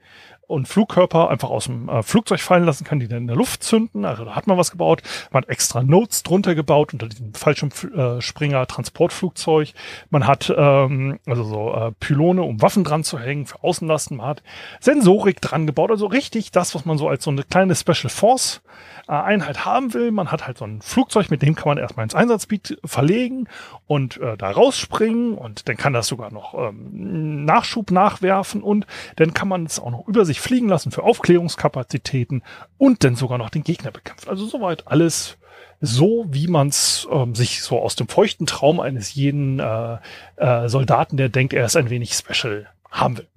und 0.53 0.67
Flugkörper 0.67 1.29
einfach 1.29 1.50
aus 1.50 1.65
dem 1.65 1.89
äh, 1.89 2.03
Flugzeug 2.03 2.39
fallen 2.39 2.65
lassen 2.65 2.83
kann, 2.86 3.00
die 3.00 3.07
dann 3.07 3.19
in 3.19 3.27
der 3.27 3.36
Luft 3.36 3.63
zünden. 3.63 4.05
Also 4.05 4.24
da 4.24 4.36
hat 4.36 4.48
man 4.48 4.57
was 4.57 4.72
gebaut. 4.72 5.01
Man 5.31 5.43
hat 5.43 5.50
extra 5.50 5.83
Notes 5.83 6.24
drunter 6.24 6.55
gebaut 6.55 6.93
unter 6.93 7.07
diesem 7.07 7.33
Fallschirmspringer 7.33 8.62
äh, 8.62 8.65
Transportflugzeug. 8.65 9.74
Man 10.10 10.27
hat 10.27 10.53
ähm, 10.55 11.19
also 11.25 11.43
so 11.43 11.74
äh, 11.74 11.91
Pylone, 12.00 12.43
um 12.43 12.62
Waffen 12.62 12.83
dran 12.83 13.03
zu 13.03 13.19
hängen 13.19 13.45
für 13.45 13.63
Außenlasten. 13.63 14.17
Man 14.17 14.27
hat 14.27 14.43
Sensorik 14.79 15.41
dran 15.41 15.65
gebaut. 15.65 15.91
Also 15.91 16.05
richtig 16.05 16.51
das, 16.51 16.75
was 16.75 16.86
man 16.86 16.98
so 16.98 17.07
als 17.07 17.24
so 17.24 17.31
eine 17.31 17.43
kleine 17.43 17.75
Special 17.75 18.10
Force 18.10 18.62
äh, 19.07 19.12
Einheit 19.12 19.65
haben 19.65 19.93
will. 19.93 20.12
Man 20.12 20.31
hat 20.31 20.48
halt 20.48 20.57
so 20.57 20.65
ein 20.65 20.81
Flugzeug, 20.81 21.29
mit 21.29 21.41
dem 21.41 21.55
kann 21.55 21.69
man 21.69 21.77
erstmal 21.77 22.05
ins 22.05 22.15
Einsatzgebiet 22.15 22.79
verlegen 22.86 23.48
und 23.86 24.17
äh, 24.17 24.38
da 24.38 24.51
rausspringen 24.51 25.38
und 25.38 25.67
dann 25.67 25.77
kann 25.77 25.93
das 25.93 26.07
sogar 26.07 26.31
noch 26.31 26.53
ähm, 26.53 27.43
Nachschub 27.45 27.91
nachwerfen 27.91 28.62
und 28.63 28.88
dann 29.17 29.33
kann 29.33 29.48
man 29.48 29.65
es 29.65 29.79
auch 29.79 29.91
noch 29.91 30.07
über 30.07 30.25
sich 30.25 30.39
fliegen 30.43 30.69
lassen 30.69 30.91
für 30.91 31.03
Aufklärungskapazitäten 31.03 32.43
und 32.77 33.03
dann 33.03 33.15
sogar 33.15 33.38
noch 33.38 33.50
den 33.50 33.63
Gegner 33.63 33.91
bekämpfen. 33.91 34.29
Also 34.29 34.45
soweit 34.45 34.88
alles 34.88 35.38
so, 35.81 36.25
wie 36.29 36.47
man 36.47 36.69
es 36.69 37.05
ähm, 37.12 37.35
sich 37.35 37.62
so 37.62 37.77
aus 37.79 37.97
dem 37.97 38.07
feuchten 38.07 38.45
Traum 38.45 38.79
eines 38.79 39.15
jeden 39.15 39.59
äh, 39.59 39.97
äh, 40.38 40.69
Soldaten, 40.69 41.17
der 41.17 41.27
denkt, 41.29 41.53
er 41.53 41.65
ist 41.65 41.75
ein 41.75 41.89
wenig 41.89 42.13
special, 42.13 42.69
haben 42.89 43.17
will. 43.17 43.27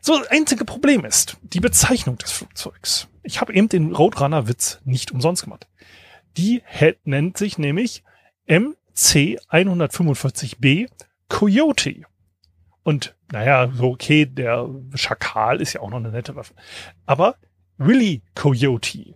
So, 0.00 0.16
das 0.18 0.28
einzige 0.28 0.64
Problem 0.64 1.04
ist 1.04 1.36
die 1.42 1.60
Bezeichnung 1.60 2.18
des 2.18 2.32
Flugzeugs. 2.32 3.06
Ich 3.22 3.40
habe 3.40 3.54
eben 3.54 3.68
den 3.68 3.94
Roadrunner-Witz 3.94 4.80
nicht 4.84 5.12
umsonst 5.12 5.44
gemacht. 5.44 5.68
Die 6.36 6.62
nennt 7.04 7.38
sich 7.38 7.58
nämlich 7.58 8.02
MC145B 8.48 10.88
Coyote. 11.28 12.02
Und 12.88 13.14
naja, 13.30 13.70
so 13.74 13.90
okay, 13.90 14.24
der 14.24 14.66
Schakal 14.94 15.60
ist 15.60 15.74
ja 15.74 15.82
auch 15.82 15.90
noch 15.90 15.98
eine 15.98 16.10
nette 16.10 16.36
Waffe. 16.36 16.54
Aber 17.04 17.36
Willy 17.76 18.22
Coyote 18.34 19.14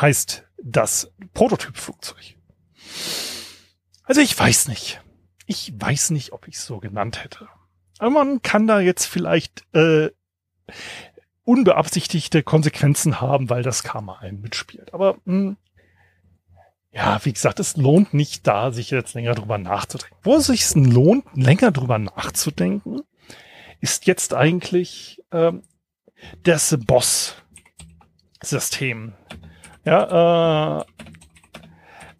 heißt 0.00 0.44
das 0.62 1.10
Prototypflugzeug. 1.34 2.36
Also 4.04 4.20
ich 4.20 4.38
weiß 4.38 4.68
nicht. 4.68 5.00
Ich 5.46 5.72
weiß 5.76 6.10
nicht, 6.10 6.30
ob 6.32 6.46
ich 6.46 6.54
es 6.54 6.64
so 6.64 6.78
genannt 6.78 7.24
hätte. 7.24 7.48
Aber 7.98 8.10
man 8.10 8.40
kann 8.40 8.68
da 8.68 8.78
jetzt 8.78 9.06
vielleicht 9.06 9.64
äh, 9.74 10.10
unbeabsichtigte 11.42 12.44
Konsequenzen 12.44 13.20
haben, 13.20 13.50
weil 13.50 13.64
das 13.64 13.82
Karma 13.82 14.18
einen 14.18 14.42
mitspielt. 14.42 14.94
Aber 14.94 15.14
mh, 15.24 15.32
hm, 15.32 15.56
ja, 16.90 17.24
wie 17.24 17.32
gesagt, 17.32 17.60
es 17.60 17.76
lohnt 17.76 18.14
nicht 18.14 18.46
da, 18.46 18.72
sich 18.72 18.90
jetzt 18.90 19.14
länger 19.14 19.34
drüber 19.34 19.58
nachzudenken. 19.58 20.16
Wo 20.22 20.36
es 20.36 20.46
sich 20.46 20.74
lohnt, 20.74 21.24
länger 21.34 21.70
drüber 21.70 21.98
nachzudenken, 21.98 23.02
ist 23.80 24.06
jetzt 24.06 24.32
eigentlich 24.34 25.22
ähm, 25.30 25.62
das 26.42 26.76
Boss-System. 26.86 27.42
Ja, 29.84 30.80
äh, 30.80 30.84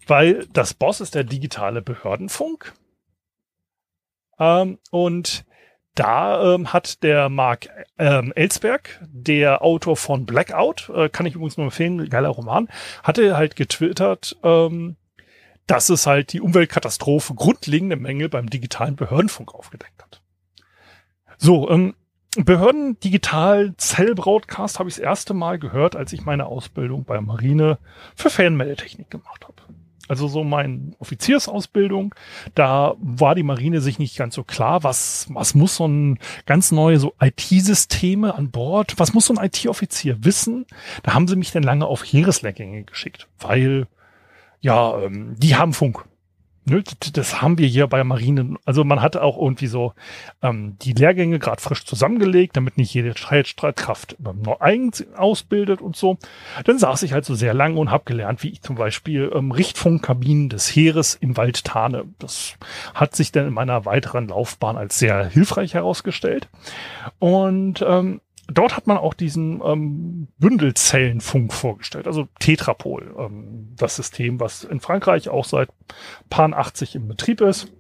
weil 0.07 0.47
das 0.53 0.75
Boss 0.75 1.01
ist 1.01 1.15
der 1.15 1.25
digitale 1.25 1.83
Behördenfunk. 1.83 2.75
Ähm, 4.39 4.79
und 4.91 5.45
da 5.99 6.55
ähm, 6.55 6.73
hat 6.73 7.03
der 7.03 7.29
Mark 7.29 7.69
ähm, 7.99 8.33
Ellsberg, 8.37 9.01
der 9.09 9.63
Autor 9.63 9.97
von 9.97 10.27
Blackout, 10.27 10.91
äh, 10.95 11.09
kann 11.09 11.27
ich 11.27 11.35
übrigens 11.35 11.57
nur 11.57 11.67
empfehlen, 11.67 12.09
geiler 12.09 12.29
Roman, 12.29 12.69
hatte 13.03 13.37
halt 13.37 13.57
getwittert, 13.57 14.37
ähm, 14.45 14.97
dass 15.67 15.89
es 15.89 16.07
halt 16.07 16.33
die 16.33 16.41
Umweltkatastrophe 16.41 17.35
grundlegende 17.35 17.97
Mängel 17.97 18.29
beim 18.29 18.49
digitalen 18.49 18.97
Behördenfunk 18.97 19.55
aufgedeckt 19.55 20.03
hat. 20.03 20.23
So, 21.37 21.69
ähm, 21.69 21.95
Behörden 22.37 23.01
digital 23.01 23.75
Zell-Broadcast 23.77 24.79
habe 24.79 24.89
ich 24.89 24.97
das 24.97 25.03
erste 25.03 25.35
Mal 25.35 25.59
gehört, 25.59 25.97
als 25.97 26.13
ich 26.13 26.25
meine 26.25 26.47
Ausbildung 26.47 27.05
bei 27.05 27.21
Marine 27.21 27.79
für 28.15 28.31
Fernmeldetechnik 28.31 29.11
gemacht 29.11 29.45
habe 29.45 29.59
also 30.09 30.27
so 30.29 30.43
meine 30.43 30.93
Offiziersausbildung, 30.99 32.15
da 32.55 32.95
war 32.99 33.35
die 33.35 33.43
Marine 33.43 33.81
sich 33.81 33.99
nicht 33.99 34.17
ganz 34.17 34.35
so 34.35 34.45
klar, 34.45 34.83
was, 34.83 35.27
was 35.31 35.55
muss 35.55 35.77
so 35.77 35.87
ein 35.87 36.19
ganz 36.47 36.73
neue 36.73 36.99
so 36.99 37.15
IT-Systeme 37.21 38.35
an 38.35 38.51
Bord, 38.51 38.95
was 38.99 39.13
muss 39.13 39.27
so 39.27 39.35
ein 39.35 39.45
IT-Offizier 39.45 40.25
wissen? 40.25 40.67
Da 41.03 41.15
haben 41.15 41.29
sie 41.29 41.37
mich 41.37 41.53
dann 41.53 41.63
lange 41.63 41.87
auf 41.87 42.03
Heereslehrgänge 42.03 42.85
geschickt, 42.85 43.29
weil 43.39 43.87
ja, 44.61 44.99
ähm, 44.99 45.37
die 45.39 45.57
haben 45.57 45.73
Funk. 45.73 46.05
Das 47.15 47.43
haben 47.43 47.59
wir 47.59 47.67
hier 47.67 47.87
bei 47.87 48.03
Marine. 48.05 48.57
Also 48.65 48.85
man 48.85 49.01
hat 49.01 49.17
auch 49.17 49.39
irgendwie 49.39 49.67
so 49.67 49.95
ähm, 50.43 50.77
die 50.83 50.93
Lehrgänge 50.93 51.39
gerade 51.39 51.61
frisch 51.61 51.85
zusammengelegt, 51.85 52.57
damit 52.57 52.77
nicht 52.77 52.93
jede 52.93 53.17
Streitkraft 53.17 54.17
nur 54.21 54.61
eigens 54.63 55.07
ausbildet 55.17 55.81
und 55.81 55.97
so. 55.97 56.19
Dann 56.65 56.79
saß 56.79 57.03
ich 57.03 57.13
halt 57.13 57.25
so 57.25 57.35
sehr 57.35 57.55
lange 57.55 57.79
und 57.79 57.91
habe 57.91 58.05
gelernt, 58.05 58.43
wie 58.43 58.51
ich 58.51 58.63
zum 58.63 58.77
Beispiel 58.77 59.31
ähm, 59.35 59.51
Richtfunkkabinen 59.51 60.49
des 60.49 60.69
Heeres 60.69 61.15
im 61.15 61.37
Wald 61.37 61.65
tarne. 61.65 62.05
Das 62.19 62.55
hat 62.95 63.17
sich 63.17 63.33
dann 63.33 63.49
in 63.49 63.55
meiner 63.55 63.85
weiteren 63.85 64.29
Laufbahn 64.29 64.77
als 64.77 64.99
sehr 64.99 65.27
hilfreich 65.27 65.75
herausgestellt. 65.75 66.49
Und 67.19 67.85
ähm, 67.87 68.21
dort 68.49 68.77
hat 68.77 68.87
man 68.87 68.97
auch 68.97 69.15
diesen 69.15 69.61
ähm, 69.65 70.29
Bündelzellenfunk 70.39 71.53
vorgestellt, 71.53 72.07
also 72.07 72.29
Tetrapol, 72.41 73.15
ähm, 73.19 73.75
das 73.77 73.97
System, 73.97 74.41
was 74.41 74.65
in 74.65 74.81
Frankreich 74.81 75.29
auch 75.29 75.45
seit 75.45 75.69
paar 76.31 76.53
80 76.53 76.97
im 76.97 77.09
Betrieb 77.09 77.41
ist. 77.41 77.73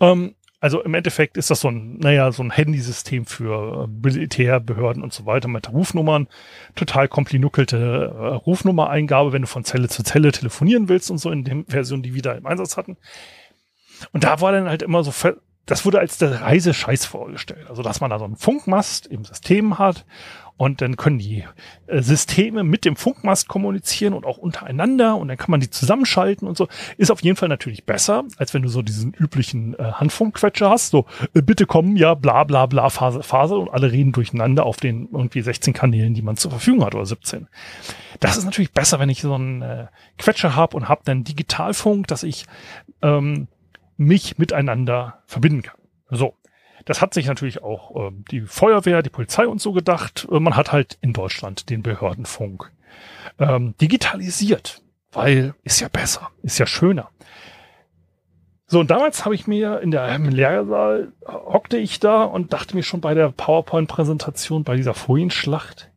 Ähm, 0.00 0.34
also 0.60 0.82
im 0.82 0.94
Endeffekt 0.94 1.36
ist 1.36 1.50
das 1.50 1.60
so 1.60 1.68
ein, 1.68 1.98
naja, 1.98 2.32
so 2.32 2.42
ein 2.42 2.50
Handysystem 2.50 3.26
für 3.26 3.84
äh, 3.84 3.86
Militärbehörden 3.86 5.02
und 5.02 5.12
so 5.12 5.26
weiter 5.26 5.46
mit 5.46 5.70
Rufnummern. 5.70 6.26
Total 6.74 7.06
komplinuckelte 7.06 7.76
äh, 7.76 8.34
Rufnummereingabe, 8.34 9.32
wenn 9.32 9.42
du 9.42 9.48
von 9.48 9.64
Zelle 9.64 9.88
zu 9.88 10.02
Zelle 10.02 10.32
telefonieren 10.32 10.88
willst 10.88 11.10
und 11.10 11.18
so 11.18 11.30
in 11.30 11.44
der 11.44 11.64
Version, 11.68 12.02
die 12.02 12.14
wir 12.14 12.22
da 12.22 12.32
im 12.32 12.46
Einsatz 12.46 12.78
hatten. 12.78 12.96
Und 14.12 14.24
da 14.24 14.40
war 14.40 14.52
dann 14.52 14.68
halt 14.68 14.82
immer 14.82 15.04
so 15.04 15.12
das 15.66 15.84
wurde 15.84 15.98
als 15.98 16.18
der 16.18 16.42
Reisescheiß 16.42 17.06
vorgestellt. 17.06 17.66
Also, 17.68 17.82
dass 17.82 18.00
man 18.00 18.10
da 18.10 18.18
so 18.18 18.24
einen 18.24 18.36
Funkmast 18.36 19.06
im 19.06 19.24
System 19.24 19.78
hat 19.78 20.04
und 20.56 20.82
dann 20.82 20.96
können 20.96 21.18
die 21.18 21.44
äh, 21.86 22.00
Systeme 22.00 22.62
mit 22.62 22.84
dem 22.84 22.94
Funkmast 22.94 23.48
kommunizieren 23.48 24.14
und 24.14 24.24
auch 24.24 24.38
untereinander 24.38 25.16
und 25.16 25.28
dann 25.28 25.36
kann 25.36 25.50
man 25.50 25.60
die 25.60 25.70
zusammenschalten 25.70 26.46
und 26.46 26.56
so. 26.56 26.68
Ist 26.96 27.10
auf 27.10 27.22
jeden 27.22 27.36
Fall 27.36 27.48
natürlich 27.48 27.84
besser, 27.84 28.24
als 28.36 28.54
wenn 28.54 28.62
du 28.62 28.68
so 28.68 28.82
diesen 28.82 29.12
üblichen 29.14 29.74
äh, 29.78 29.92
Handfunkquetscher 29.92 30.70
hast. 30.70 30.90
So, 30.90 31.06
äh, 31.34 31.42
bitte 31.42 31.66
kommen, 31.66 31.96
ja, 31.96 32.14
bla 32.14 32.44
bla 32.44 32.66
bla, 32.66 32.88
Phase, 32.90 33.22
Phase 33.22 33.56
und 33.56 33.70
alle 33.70 33.90
reden 33.90 34.12
durcheinander 34.12 34.64
auf 34.64 34.76
den 34.76 35.08
irgendwie 35.12 35.40
16 35.40 35.72
Kanälen, 35.72 36.14
die 36.14 36.22
man 36.22 36.36
zur 36.36 36.52
Verfügung 36.52 36.84
hat 36.84 36.94
oder 36.94 37.06
17. 37.06 37.48
Das 38.20 38.36
ist 38.36 38.44
natürlich 38.44 38.72
besser, 38.72 39.00
wenn 39.00 39.08
ich 39.08 39.22
so 39.22 39.34
einen 39.34 39.62
äh, 39.62 39.86
Quetscher 40.18 40.54
habe 40.54 40.76
und 40.76 40.88
habe 40.88 41.02
dann 41.04 41.24
Digitalfunk, 41.24 42.06
dass 42.06 42.22
ich 42.22 42.46
ähm, 43.02 43.48
mich 43.96 44.38
miteinander 44.38 45.22
verbinden 45.26 45.62
kann. 45.62 45.78
So. 46.10 46.34
Das 46.84 47.00
hat 47.00 47.14
sich 47.14 47.26
natürlich 47.26 47.62
auch 47.62 48.08
äh, 48.08 48.10
die 48.30 48.42
Feuerwehr, 48.42 49.02
die 49.02 49.10
Polizei 49.10 49.46
und 49.46 49.60
so 49.60 49.72
gedacht. 49.72 50.26
Äh, 50.30 50.40
man 50.40 50.56
hat 50.56 50.72
halt 50.72 50.98
in 51.00 51.12
Deutschland 51.12 51.70
den 51.70 51.82
Behördenfunk 51.82 52.70
ähm, 53.38 53.74
digitalisiert, 53.80 54.82
weil 55.12 55.54
ist 55.62 55.80
ja 55.80 55.88
besser, 55.88 56.30
ist 56.42 56.58
ja 56.58 56.66
schöner. 56.66 57.10
So, 58.66 58.80
und 58.80 58.90
damals 58.90 59.24
habe 59.24 59.34
ich 59.34 59.46
mir 59.46 59.80
in 59.80 59.90
der 59.90 60.14
im 60.14 60.28
Lehrsaal 60.28 61.12
äh, 61.26 61.32
hockte 61.32 61.76
ich 61.76 62.00
da 62.00 62.24
und 62.24 62.52
dachte 62.52 62.74
mir 62.74 62.82
schon 62.82 63.00
bei 63.00 63.14
der 63.14 63.30
PowerPoint-Präsentation, 63.30 64.64
bei 64.64 64.76
dieser 64.76 64.94
Folienschlacht, 64.94 65.90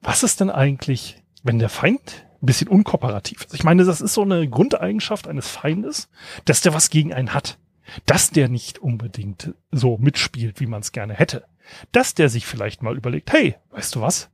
was 0.00 0.22
ist 0.22 0.40
denn 0.40 0.50
eigentlich, 0.50 1.22
wenn 1.42 1.58
der 1.58 1.68
Feind 1.68 2.26
ein 2.42 2.46
bisschen 2.46 2.68
unkooperativ 2.68 3.44
ist. 3.44 3.54
Ich 3.54 3.64
meine, 3.64 3.84
das 3.84 4.00
ist 4.00 4.14
so 4.14 4.22
eine 4.22 4.48
Grundeigenschaft 4.48 5.28
eines 5.28 5.48
Feindes, 5.48 6.08
dass 6.44 6.60
der 6.60 6.74
was 6.74 6.90
gegen 6.90 7.12
einen 7.12 7.34
hat. 7.34 7.58
Dass 8.06 8.30
der 8.30 8.48
nicht 8.48 8.78
unbedingt 8.78 9.54
so 9.70 9.98
mitspielt, 9.98 10.60
wie 10.60 10.66
man 10.66 10.80
es 10.80 10.92
gerne 10.92 11.14
hätte. 11.14 11.44
Dass 11.92 12.14
der 12.14 12.28
sich 12.28 12.46
vielleicht 12.46 12.82
mal 12.82 12.96
überlegt, 12.96 13.32
hey, 13.32 13.56
weißt 13.70 13.94
du 13.94 14.00
was? 14.00 14.30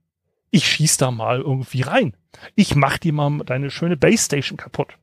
Ich 0.50 0.66
schieß 0.66 0.96
da 0.96 1.10
mal 1.10 1.40
irgendwie 1.40 1.82
rein. 1.82 2.14
Ich 2.54 2.74
mach 2.74 2.98
dir 2.98 3.12
mal 3.12 3.38
deine 3.44 3.70
schöne 3.70 3.96
Base 3.96 4.24
Station 4.24 4.56
kaputt. 4.56 4.96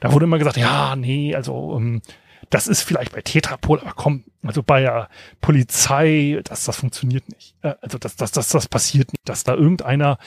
Da 0.00 0.12
wurde 0.12 0.24
immer 0.24 0.38
gesagt, 0.38 0.56
ja, 0.56 0.96
nee, 0.96 1.34
also 1.34 1.76
ähm, 1.76 2.00
das 2.48 2.66
ist 2.66 2.82
vielleicht 2.82 3.12
bei 3.12 3.20
Tetrapol, 3.20 3.80
aber 3.80 3.92
komm, 3.92 4.24
also 4.42 4.62
bei 4.62 4.80
der 4.80 5.08
Polizei, 5.40 6.40
das, 6.44 6.64
das 6.64 6.76
funktioniert 6.76 7.28
nicht. 7.28 7.54
Äh, 7.62 7.74
also 7.82 7.98
das, 7.98 8.16
das, 8.16 8.32
das, 8.32 8.48
das 8.48 8.68
passiert 8.68 9.12
nicht, 9.12 9.28
dass 9.28 9.44
da 9.44 9.54
irgendeiner 9.54 10.18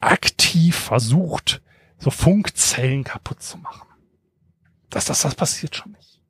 aktiv 0.00 0.76
versucht, 0.76 1.60
so 1.98 2.10
Funkzellen 2.10 3.04
kaputt 3.04 3.42
zu 3.42 3.58
machen. 3.58 3.86
Das, 4.90 5.04
das, 5.04 5.22
das 5.22 5.34
passiert 5.34 5.76
schon 5.76 5.92
nicht. 5.92 6.20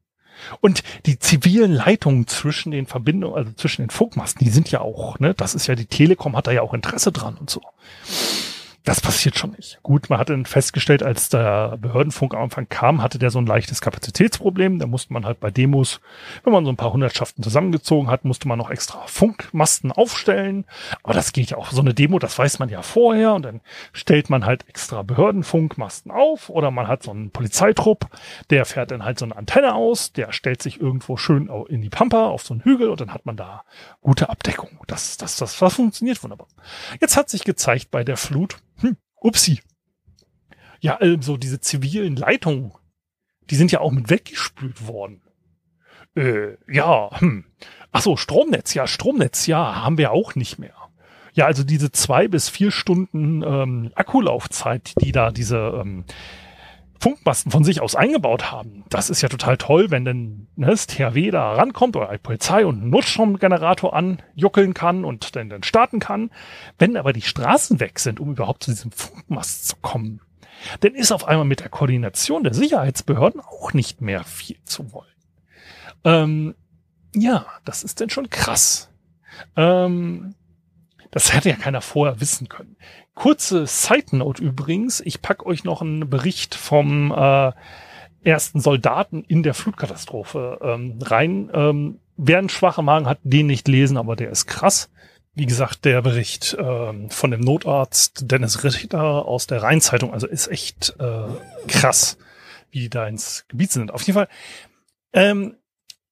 Und 0.60 0.82
die 1.06 1.18
zivilen 1.18 1.72
Leitungen 1.72 2.26
zwischen 2.26 2.70
den 2.70 2.86
Verbindungen, 2.86 3.36
also 3.36 3.52
zwischen 3.52 3.82
den 3.82 3.90
Funkmasten, 3.90 4.44
die 4.44 4.50
sind 4.50 4.70
ja 4.70 4.80
auch, 4.80 5.18
ne, 5.18 5.34
das 5.34 5.54
ist 5.54 5.66
ja 5.66 5.74
die 5.74 5.86
Telekom 5.86 6.36
hat 6.36 6.46
da 6.46 6.52
ja 6.52 6.62
auch 6.62 6.74
Interesse 6.74 7.12
dran 7.12 7.36
und 7.36 7.50
so 7.50 7.60
das 8.88 9.02
passiert 9.02 9.36
schon 9.36 9.50
nicht. 9.50 9.78
Gut, 9.82 10.08
man 10.08 10.18
hat 10.18 10.30
dann 10.30 10.46
festgestellt, 10.46 11.02
als 11.02 11.28
der 11.28 11.76
Behördenfunk 11.76 12.32
am 12.32 12.44
Anfang 12.44 12.70
kam, 12.70 13.02
hatte 13.02 13.18
der 13.18 13.28
so 13.28 13.38
ein 13.38 13.44
leichtes 13.44 13.82
Kapazitätsproblem. 13.82 14.78
Da 14.78 14.86
musste 14.86 15.12
man 15.12 15.26
halt 15.26 15.40
bei 15.40 15.50
Demos, 15.50 16.00
wenn 16.42 16.54
man 16.54 16.64
so 16.64 16.72
ein 16.72 16.78
paar 16.78 16.94
Hundertschaften 16.94 17.44
zusammengezogen 17.44 18.10
hat, 18.10 18.24
musste 18.24 18.48
man 18.48 18.56
noch 18.56 18.70
extra 18.70 19.06
Funkmasten 19.06 19.92
aufstellen. 19.92 20.64
Aber 21.02 21.12
das 21.12 21.34
geht 21.34 21.50
ja 21.50 21.58
auch. 21.58 21.70
So 21.70 21.82
eine 21.82 21.92
Demo, 21.92 22.18
das 22.18 22.38
weiß 22.38 22.60
man 22.60 22.70
ja 22.70 22.80
vorher. 22.80 23.34
Und 23.34 23.42
dann 23.42 23.60
stellt 23.92 24.30
man 24.30 24.46
halt 24.46 24.66
extra 24.70 25.02
Behördenfunkmasten 25.02 26.10
auf. 26.10 26.48
Oder 26.48 26.70
man 26.70 26.88
hat 26.88 27.02
so 27.02 27.10
einen 27.10 27.30
Polizeitrupp, 27.30 28.06
der 28.48 28.64
fährt 28.64 28.90
dann 28.90 29.04
halt 29.04 29.18
so 29.18 29.26
eine 29.26 29.36
Antenne 29.36 29.74
aus. 29.74 30.14
Der 30.14 30.32
stellt 30.32 30.62
sich 30.62 30.80
irgendwo 30.80 31.18
schön 31.18 31.50
in 31.68 31.82
die 31.82 31.90
Pampa 31.90 32.28
auf 32.28 32.42
so 32.42 32.54
einen 32.54 32.62
Hügel. 32.62 32.88
Und 32.88 33.02
dann 33.02 33.12
hat 33.12 33.26
man 33.26 33.36
da 33.36 33.64
gute 34.00 34.30
Abdeckung. 34.30 34.70
Das, 34.86 35.18
das, 35.18 35.36
das, 35.36 35.58
das 35.58 35.74
funktioniert 35.74 36.22
wunderbar. 36.22 36.46
Jetzt 37.02 37.18
hat 37.18 37.28
sich 37.28 37.44
gezeigt 37.44 37.90
bei 37.90 38.02
der 38.02 38.16
Flut, 38.16 38.56
hm, 38.80 38.96
upsi. 39.16 39.60
Ja, 40.80 40.96
also 40.96 41.36
diese 41.36 41.60
zivilen 41.60 42.16
Leitungen, 42.16 42.72
die 43.50 43.56
sind 43.56 43.72
ja 43.72 43.80
auch 43.80 43.90
mit 43.90 44.10
weggespült 44.10 44.86
worden. 44.86 45.22
Äh, 46.14 46.56
ja, 46.70 47.10
hm. 47.20 47.44
Ach 47.90 48.02
so, 48.02 48.16
Stromnetz, 48.16 48.74
ja, 48.74 48.86
Stromnetz, 48.86 49.46
ja, 49.46 49.76
haben 49.82 49.98
wir 49.98 50.12
auch 50.12 50.34
nicht 50.34 50.58
mehr. 50.58 50.74
Ja, 51.32 51.46
also 51.46 51.64
diese 51.64 51.92
zwei 51.92 52.28
bis 52.28 52.48
vier 52.48 52.70
Stunden 52.70 53.42
ähm, 53.42 53.92
Akkulaufzeit, 53.94 54.92
die 55.00 55.12
da 55.12 55.30
diese 55.30 55.80
ähm, 55.80 56.04
Funkmasten 57.00 57.52
von 57.52 57.64
sich 57.64 57.80
aus 57.80 57.94
eingebaut 57.94 58.50
haben. 58.50 58.84
Das 58.88 59.10
ist 59.10 59.22
ja 59.22 59.28
total 59.28 59.56
toll, 59.56 59.90
wenn 59.90 60.04
dann 60.04 60.48
ne, 60.56 60.66
das 60.66 60.86
THW 60.86 61.30
da 61.30 61.52
rankommt 61.52 61.96
oder 61.96 62.10
die 62.10 62.18
Polizei 62.18 62.66
und 62.66 62.80
einen 62.80 62.90
Notstromgenerator 62.90 63.94
anjuckeln 63.94 64.74
kann 64.74 65.04
und 65.04 65.36
dann, 65.36 65.48
dann 65.48 65.62
starten 65.62 66.00
kann. 66.00 66.30
Wenn 66.78 66.96
aber 66.96 67.12
die 67.12 67.22
Straßen 67.22 67.78
weg 67.80 67.98
sind, 68.00 68.18
um 68.18 68.32
überhaupt 68.32 68.64
zu 68.64 68.72
diesem 68.72 68.90
Funkmast 68.90 69.68
zu 69.68 69.76
kommen, 69.76 70.20
dann 70.80 70.94
ist 70.94 71.12
auf 71.12 71.26
einmal 71.26 71.44
mit 71.46 71.60
der 71.60 71.68
Koordination 71.68 72.42
der 72.42 72.54
Sicherheitsbehörden 72.54 73.40
auch 73.40 73.72
nicht 73.72 74.00
mehr 74.00 74.24
viel 74.24 74.58
zu 74.64 74.92
wollen. 74.92 75.06
Ähm, 76.04 76.54
ja, 77.14 77.46
das 77.64 77.84
ist 77.84 78.00
denn 78.00 78.10
schon 78.10 78.28
krass. 78.28 78.90
Ähm, 79.56 80.34
das 81.10 81.32
hätte 81.32 81.48
ja 81.48 81.56
keiner 81.56 81.80
vorher 81.80 82.20
wissen 82.20 82.48
können. 82.48 82.76
Kurze 83.14 83.66
Side 83.66 84.16
Note 84.16 84.42
übrigens. 84.42 85.00
Ich 85.00 85.22
pack 85.22 85.46
euch 85.46 85.64
noch 85.64 85.82
einen 85.82 86.08
Bericht 86.08 86.54
vom 86.54 87.12
äh, 87.12 87.52
ersten 88.22 88.60
Soldaten 88.60 89.24
in 89.24 89.42
der 89.42 89.54
Flutkatastrophe 89.54 90.58
ähm, 90.62 90.98
rein. 91.02 91.50
Ähm, 91.52 92.00
wer 92.16 92.38
einen 92.38 92.48
schwachen 92.48 92.84
Magen 92.84 93.06
hat, 93.06 93.18
den 93.22 93.46
nicht 93.46 93.68
lesen, 93.68 93.96
aber 93.96 94.16
der 94.16 94.30
ist 94.30 94.46
krass. 94.46 94.90
Wie 95.34 95.46
gesagt, 95.46 95.84
der 95.84 96.02
Bericht 96.02 96.56
ähm, 96.58 97.10
von 97.10 97.30
dem 97.30 97.40
Notarzt 97.40 98.30
Dennis 98.30 98.64
Ritter 98.64 99.24
aus 99.24 99.46
der 99.46 99.62
Rheinzeitung, 99.62 100.12
also 100.12 100.26
ist 100.26 100.48
echt 100.48 100.96
äh, 100.98 101.28
krass, 101.68 102.18
wie 102.70 102.80
die 102.80 102.90
da 102.90 103.06
ins 103.06 103.46
Gebiet 103.48 103.70
sind. 103.70 103.92
Auf 103.92 104.02
jeden 104.02 104.14
Fall, 104.14 104.28
ähm, 105.12 105.54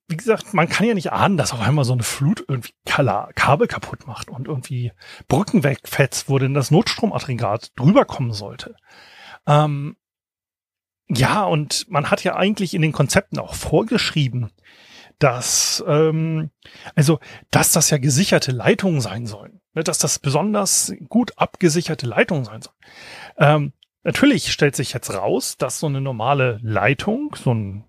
wie 0.09 0.17
gesagt, 0.17 0.55
man 0.55 0.69
kann 0.69 0.87
ja 0.87 0.95
nicht 0.95 1.13
ahnen, 1.13 1.37
dass 1.37 1.53
auf 1.53 1.61
einmal 1.61 1.85
so 1.85 1.93
eine 1.93 2.05
Flut 2.05 2.45
irgendwie 2.47 2.75
Kabel 2.85 3.67
kaputt 3.67 4.07
macht 4.07 4.29
und 4.31 4.47
irgendwie 4.47 4.93
Brücken 5.29 5.65
wegfetzt, 5.65 6.29
wo 6.29 6.39
denn 6.39 6.55
das 6.55 6.71
Notstromaggregat 6.71 7.73
drüber 7.77 8.05
kommen 8.05 8.33
sollte. 8.33 8.77
Ähm, 9.47 9.97
ja, 11.09 11.45
und 11.45 11.87
man 11.89 12.11
hat 12.11 12.25
ja 12.25 12.37
eigentlich 12.37 12.75
in 12.75 12.83
den 12.83 12.93
Konzepten 12.93 13.39
auch 13.39 13.55
vorgeschrieben, 13.55 14.51
dass 15.19 15.83
ähm, 15.87 16.51
also 16.95 17.19
dass 17.51 17.73
das 17.73 17.91
ja 17.91 17.99
gesicherte 17.99 18.53
Leitungen 18.53 19.01
sein 19.01 19.27
sollen, 19.27 19.61
ne, 19.75 19.83
dass 19.83 19.99
das 19.99 20.19
besonders 20.19 20.93
gut 21.09 21.33
abgesicherte 21.37 22.07
Leitungen 22.07 22.45
sein 22.45 22.63
sollen. 22.63 22.77
Ähm, 23.39 23.73
natürlich 24.03 24.53
stellt 24.53 24.77
sich 24.77 24.93
jetzt 24.93 25.13
raus, 25.13 25.57
dass 25.57 25.81
so 25.81 25.87
eine 25.87 26.01
normale 26.01 26.59
Leitung, 26.63 27.35
so 27.37 27.55
ein 27.55 27.85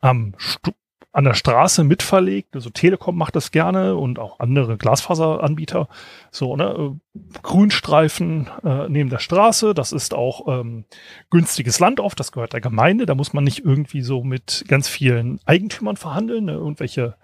am 0.00 0.34
Stu 0.38 0.72
an 1.12 1.24
der 1.24 1.34
Straße 1.34 1.82
mitverlegt. 1.82 2.54
Also 2.54 2.70
Telekom 2.70 3.16
macht 3.16 3.34
das 3.34 3.50
gerne 3.50 3.96
und 3.96 4.18
auch 4.18 4.38
andere 4.38 4.76
Glasfaseranbieter. 4.76 5.88
So, 6.30 6.56
ne, 6.56 7.00
Grünstreifen 7.42 8.48
äh, 8.64 8.88
neben 8.88 9.10
der 9.10 9.18
Straße, 9.18 9.74
das 9.74 9.90
ist 9.90 10.14
auch 10.14 10.46
ähm, 10.60 10.84
günstiges 11.28 11.80
Land 11.80 11.98
oft, 11.98 12.20
das 12.20 12.30
gehört 12.30 12.52
der 12.52 12.60
Gemeinde. 12.60 13.06
Da 13.06 13.16
muss 13.16 13.32
man 13.32 13.42
nicht 13.42 13.64
irgendwie 13.64 14.02
so 14.02 14.22
mit 14.22 14.64
ganz 14.68 14.88
vielen 14.88 15.40
Eigentümern 15.46 15.96
verhandeln, 15.96 16.44
ne, 16.44 16.52
irgendwelche 16.52 17.16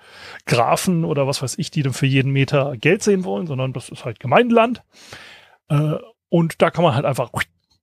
Grafen 0.46 1.04
oder 1.04 1.28
was 1.28 1.42
weiß 1.42 1.56
ich, 1.58 1.70
die 1.70 1.82
dann 1.82 1.92
für 1.92 2.06
jeden 2.06 2.32
Meter 2.32 2.76
Geld 2.76 3.04
sehen 3.04 3.24
wollen, 3.24 3.46
sondern 3.46 3.72
das 3.72 3.88
ist 3.88 4.04
halt 4.04 4.18
Gemeindeland. 4.18 4.82
Äh, 5.68 5.94
und 6.28 6.60
da 6.60 6.70
kann 6.70 6.82
man 6.82 6.96
halt 6.96 7.04
einfach 7.04 7.30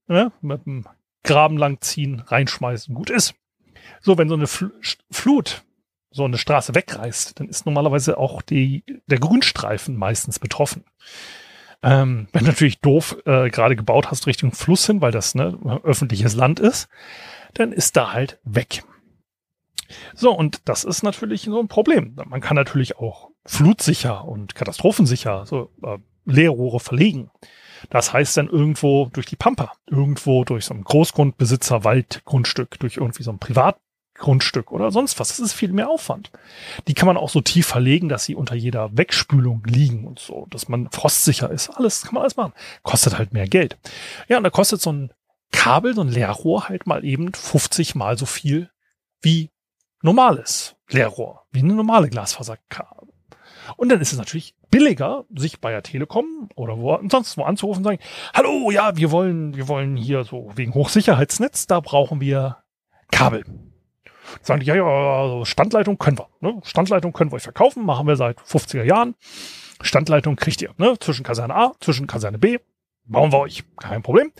ne, 0.06 0.32
mit 0.42 0.66
dem 0.66 0.86
Graben 1.22 1.56
langziehen, 1.56 2.20
reinschmeißen, 2.20 2.94
gut 2.94 3.08
ist. 3.08 3.34
So, 4.02 4.18
wenn 4.18 4.28
so 4.28 4.34
eine 4.34 4.46
Fl 4.46 4.70
Flut 5.10 5.64
so 6.14 6.24
eine 6.24 6.38
Straße 6.38 6.74
wegreißt, 6.74 7.40
dann 7.40 7.48
ist 7.48 7.66
normalerweise 7.66 8.18
auch 8.18 8.40
die, 8.40 8.84
der 9.06 9.18
Grünstreifen 9.18 9.96
meistens 9.96 10.38
betroffen. 10.38 10.84
Ähm, 11.82 12.28
wenn 12.32 12.44
natürlich 12.44 12.80
doof 12.80 13.16
äh, 13.26 13.50
gerade 13.50 13.76
gebaut 13.76 14.10
hast 14.10 14.26
Richtung 14.26 14.52
Fluss 14.52 14.86
hin, 14.86 15.00
weil 15.00 15.10
das 15.10 15.34
ne, 15.34 15.58
öffentliches 15.82 16.34
Land 16.34 16.60
ist, 16.60 16.88
dann 17.54 17.72
ist 17.72 17.96
da 17.96 18.12
halt 18.12 18.38
weg. 18.44 18.84
So, 20.14 20.32
und 20.32 20.62
das 20.66 20.84
ist 20.84 21.02
natürlich 21.02 21.42
so 21.42 21.60
ein 21.60 21.68
Problem. 21.68 22.16
Man 22.26 22.40
kann 22.40 22.54
natürlich 22.54 22.96
auch 22.96 23.30
flutsicher 23.44 24.24
und 24.24 24.54
katastrophensicher 24.54 25.46
so 25.46 25.72
äh, 25.82 25.98
Leerrohre 26.24 26.80
verlegen. 26.80 27.30
Das 27.90 28.12
heißt 28.12 28.36
dann 28.36 28.48
irgendwo 28.48 29.10
durch 29.12 29.26
die 29.26 29.36
Pampa, 29.36 29.72
irgendwo 29.86 30.44
durch 30.44 30.64
so 30.64 30.74
ein 30.74 30.84
Großgrundbesitzer 30.84 31.84
Waldgrundstück, 31.84 32.78
durch 32.78 32.96
irgendwie 32.96 33.24
so 33.24 33.30
ein 33.30 33.38
Privat 33.38 33.78
Grundstück 34.14 34.70
oder 34.70 34.90
sonst 34.90 35.18
was. 35.18 35.28
Das 35.28 35.40
ist 35.40 35.52
viel 35.52 35.72
mehr 35.72 35.88
Aufwand. 35.88 36.30
Die 36.86 36.94
kann 36.94 37.06
man 37.06 37.16
auch 37.16 37.28
so 37.28 37.40
tief 37.40 37.66
verlegen, 37.66 38.08
dass 38.08 38.24
sie 38.24 38.34
unter 38.34 38.54
jeder 38.54 38.96
Wegspülung 38.96 39.62
liegen 39.66 40.06
und 40.06 40.18
so, 40.18 40.46
dass 40.50 40.68
man 40.68 40.88
frostsicher 40.90 41.50
ist. 41.50 41.70
Alles 41.70 42.02
kann 42.02 42.14
man 42.14 42.22
alles 42.22 42.36
machen. 42.36 42.52
Kostet 42.82 43.18
halt 43.18 43.32
mehr 43.32 43.48
Geld. 43.48 43.76
Ja, 44.28 44.36
und 44.36 44.44
da 44.44 44.50
kostet 44.50 44.80
so 44.80 44.92
ein 44.92 45.12
Kabel, 45.52 45.94
so 45.94 46.02
ein 46.02 46.08
Leerrohr 46.08 46.68
halt 46.68 46.86
mal 46.86 47.04
eben 47.04 47.32
50 47.32 47.94
mal 47.94 48.18
so 48.18 48.26
viel 48.26 48.70
wie 49.20 49.50
normales 50.02 50.76
Leerrohr, 50.90 51.46
wie 51.50 51.60
eine 51.60 51.74
normale 51.74 52.08
Glasfaserkabel. 52.08 53.08
Und 53.76 53.88
dann 53.88 54.00
ist 54.00 54.12
es 54.12 54.18
natürlich 54.18 54.54
billiger, 54.70 55.24
sich 55.34 55.60
bei 55.60 55.70
der 55.70 55.82
Telekom 55.82 56.48
oder 56.54 56.78
wo 56.78 56.98
sonst 57.08 57.38
wo 57.38 57.44
anzurufen 57.44 57.78
und 57.80 57.84
sagen, 57.84 57.98
hallo, 58.34 58.70
ja, 58.70 58.96
wir 58.96 59.10
wollen, 59.10 59.56
wir 59.56 59.68
wollen 59.68 59.96
hier 59.96 60.24
so 60.24 60.50
wegen 60.54 60.74
Hochsicherheitsnetz, 60.74 61.66
da 61.66 61.80
brauchen 61.80 62.20
wir 62.20 62.58
Kabel. 63.10 63.44
Sagen 64.42 64.60
die, 64.60 64.66
ja, 64.66 64.74
ja, 64.74 64.84
also 64.84 65.44
Standleitung 65.44 65.98
können 65.98 66.18
wir. 66.18 66.28
Ne? 66.40 66.60
Standleitung 66.64 67.12
können 67.12 67.30
wir 67.30 67.36
euch 67.36 67.42
verkaufen, 67.42 67.84
machen 67.84 68.06
wir 68.06 68.16
seit 68.16 68.38
50er 68.40 68.84
Jahren. 68.84 69.14
Standleitung 69.80 70.36
kriegt 70.36 70.62
ihr, 70.62 70.70
ne? 70.78 70.96
Zwischen 70.98 71.24
Kaserne 71.24 71.54
A, 71.54 71.72
zwischen 71.80 72.06
Kaserne 72.06 72.38
B, 72.38 72.58
bauen 73.04 73.32
wir 73.32 73.40
euch. 73.40 73.64
Kein 73.78 74.02
Problem. 74.02 74.32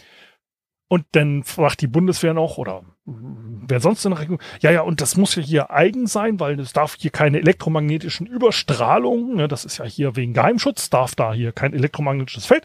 Und 0.89 1.07
dann 1.13 1.43
fragt 1.43 1.81
die 1.81 1.87
Bundeswehr 1.87 2.35
noch 2.35 2.59
oder 2.59 2.85
wer 3.05 3.81
sonst 3.81 4.05
in 4.05 4.13
der 4.13 4.21
Regierung, 4.21 4.41
ja, 4.61 4.71
ja, 4.71 4.83
und 4.83 5.01
das 5.01 5.17
muss 5.17 5.35
ja 5.35 5.43
hier 5.43 5.71
eigen 5.71 6.07
sein, 6.07 6.41
weil 6.41 6.59
es 6.61 6.73
darf 6.73 6.97
hier 6.99 7.11
keine 7.11 7.39
elektromagnetischen 7.39 8.27
Überstrahlungen, 8.27 9.37
ne, 9.37 9.49
das 9.49 9.65
ist 9.65 9.79
ja 9.79 9.85
hier 9.85 10.17
wegen 10.17 10.33
Geheimschutz, 10.35 10.91
darf 10.91 11.15
da 11.15 11.33
hier 11.33 11.53
kein 11.53 11.75
elektromagnetisches 11.75 12.47
Feld 12.47 12.65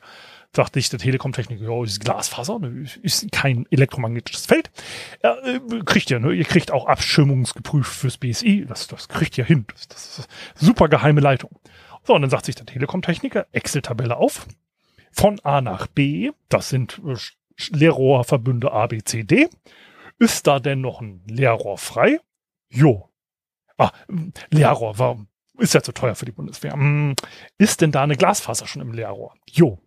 sagte 0.55 0.79
ich 0.79 0.89
der 0.89 0.99
Telekom-Techniker, 0.99 1.63
ja, 1.63 1.83
ist 1.83 1.99
Glasfaser, 1.99 2.59
ne, 2.59 2.85
ist 3.03 3.31
kein 3.31 3.67
elektromagnetisches 3.69 4.47
Feld. 4.47 4.71
Ja, 5.23 5.37
äh, 5.43 5.59
kriegt 5.85 6.09
ihr, 6.09 6.19
ne? 6.19 6.33
Ihr 6.33 6.45
kriegt 6.45 6.71
auch 6.71 6.87
Abschirmungsgeprüft 6.87 7.93
fürs 7.93 8.17
BSI, 8.17 8.65
das, 8.67 8.87
das 8.87 9.07
kriegt 9.07 9.37
ihr 9.37 9.45
hin. 9.45 9.65
Das, 9.67 9.87
das 9.87 10.19
ist 10.19 10.29
super 10.55 10.89
geheime 10.89 11.21
Leitung. 11.21 11.51
So, 12.03 12.15
und 12.15 12.21
dann 12.21 12.31
sagt 12.31 12.45
sich 12.45 12.55
der 12.55 12.65
Telekom-Techniker, 12.65 13.47
Excel-Tabelle 13.51 14.17
auf, 14.17 14.47
von 15.11 15.39
A 15.41 15.61
nach 15.61 15.87
B, 15.87 16.31
das 16.49 16.69
sind 16.69 16.99
äh, 17.05 17.15
Leerrohrverbünde 17.69 18.71
A, 18.71 18.87
B, 18.87 19.03
C, 19.03 19.23
D. 19.23 19.49
Ist 20.17 20.47
da 20.47 20.59
denn 20.59 20.81
noch 20.81 21.01
ein 21.01 21.21
Leerrohr 21.27 21.77
frei? 21.77 22.19
Jo. 22.69 23.09
Ah, 23.77 23.91
Leerrohr 24.49 24.97
war, 24.97 25.25
ist 25.57 25.73
ja 25.73 25.81
zu 25.81 25.91
teuer 25.91 26.15
für 26.15 26.25
die 26.25 26.31
Bundeswehr. 26.31 26.73
Hm, 26.73 27.15
ist 27.57 27.81
denn 27.81 27.91
da 27.91 28.03
eine 28.03 28.17
Glasfaser 28.17 28.65
schon 28.65 28.81
im 28.81 28.93
Leerrohr? 28.93 29.35
Jo 29.49 29.79